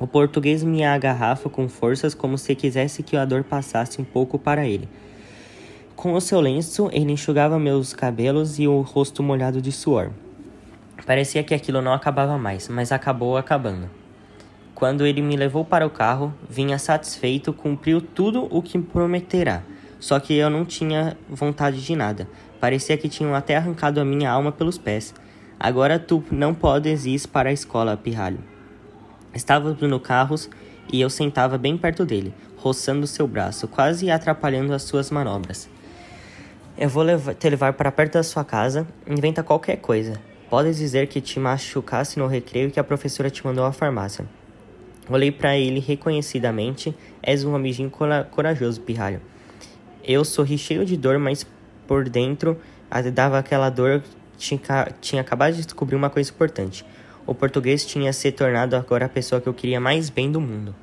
O 0.00 0.06
português 0.06 0.64
me 0.64 0.82
agarrava 0.82 1.50
com 1.50 1.68
forças 1.68 2.14
como 2.14 2.38
se 2.38 2.54
quisesse 2.54 3.02
que 3.02 3.14
a 3.14 3.26
dor 3.26 3.44
passasse 3.44 4.00
um 4.00 4.04
pouco 4.04 4.38
para 4.38 4.66
ele. 4.66 4.88
Com 5.94 6.14
o 6.14 6.20
seu 6.22 6.40
lenço, 6.40 6.88
ele 6.94 7.12
enxugava 7.12 7.58
meus 7.58 7.92
cabelos 7.92 8.58
e 8.58 8.66
o 8.66 8.80
rosto 8.80 9.22
molhado 9.22 9.60
de 9.60 9.70
suor. 9.70 10.10
Parecia 11.04 11.44
que 11.44 11.52
aquilo 11.52 11.82
não 11.82 11.92
acabava 11.92 12.38
mais, 12.38 12.68
mas 12.68 12.90
acabou 12.90 13.36
acabando. 13.36 13.90
Quando 14.74 15.04
ele 15.04 15.20
me 15.20 15.36
levou 15.36 15.62
para 15.62 15.86
o 15.86 15.90
carro, 15.90 16.32
vinha 16.48 16.78
satisfeito, 16.78 17.52
cumpriu 17.52 18.00
tudo 18.00 18.48
o 18.50 18.62
que 18.62 18.78
prometerá. 18.78 19.62
Só 20.00 20.18
que 20.18 20.32
eu 20.32 20.48
não 20.48 20.64
tinha 20.64 21.18
vontade 21.28 21.84
de 21.84 21.94
nada. 21.94 22.26
Parecia 22.58 22.96
que 22.96 23.10
tinham 23.10 23.34
até 23.34 23.58
arrancado 23.58 24.00
a 24.00 24.06
minha 24.06 24.30
alma 24.30 24.50
pelos 24.50 24.78
pés. 24.78 25.12
Agora 25.60 25.98
tu 25.98 26.22
não 26.30 26.54
podes 26.54 27.04
ir 27.04 27.26
para 27.28 27.48
a 27.48 27.52
escola, 27.52 27.96
pirralho. 27.96 28.38
Estávamos 29.34 29.80
no 29.80 29.98
carro 29.98 30.36
e 30.92 31.00
eu 31.00 31.10
sentava 31.10 31.58
bem 31.58 31.76
perto 31.76 32.04
dele, 32.04 32.32
roçando 32.56 33.06
seu 33.06 33.26
braço, 33.26 33.66
quase 33.66 34.10
atrapalhando 34.10 34.72
as 34.72 34.82
suas 34.82 35.10
manobras. 35.10 35.68
Eu 36.78 36.88
vou 36.88 37.02
levar, 37.02 37.34
te 37.34 37.50
levar 37.50 37.72
para 37.72 37.90
perto 37.90 38.12
da 38.12 38.22
sua 38.22 38.44
casa. 38.44 38.86
Inventa 39.04 39.42
qualquer 39.42 39.78
coisa. 39.78 40.20
Podes 40.48 40.76
dizer 40.76 41.08
que 41.08 41.20
te 41.20 41.40
machucasse 41.40 42.20
no 42.20 42.28
recreio 42.28 42.68
e 42.68 42.70
que 42.70 42.78
a 42.78 42.84
professora 42.84 43.28
te 43.28 43.44
mandou 43.44 43.64
à 43.64 43.72
farmácia. 43.72 44.24
Olhei 45.10 45.32
para 45.32 45.58
ele 45.58 45.80
reconhecidamente. 45.80 46.94
És 47.20 47.44
um 47.44 47.56
amiguinho 47.56 47.90
corajoso, 48.30 48.80
pirralho. 48.80 49.20
Eu 50.04 50.24
sorri 50.24 50.56
cheio 50.56 50.84
de 50.84 50.96
dor, 50.96 51.18
mas 51.18 51.44
por 51.84 52.08
dentro 52.08 52.56
dava 53.12 53.40
aquela 53.40 53.70
dor. 53.70 54.04
Tinha, 54.38 54.60
tinha 55.00 55.20
acabado 55.20 55.54
de 55.54 55.64
descobrir 55.64 55.96
uma 55.96 56.08
coisa 56.08 56.30
importante. 56.30 56.86
O 57.26 57.34
português 57.34 57.84
tinha 57.84 58.10
se 58.12 58.32
tornado 58.32 58.74
agora 58.74 59.04
a 59.04 59.08
pessoa 59.08 59.40
que 59.40 59.48
eu 59.48 59.52
queria 59.52 59.78
mais 59.78 60.08
bem 60.08 60.32
do 60.32 60.40
mundo. 60.40 60.74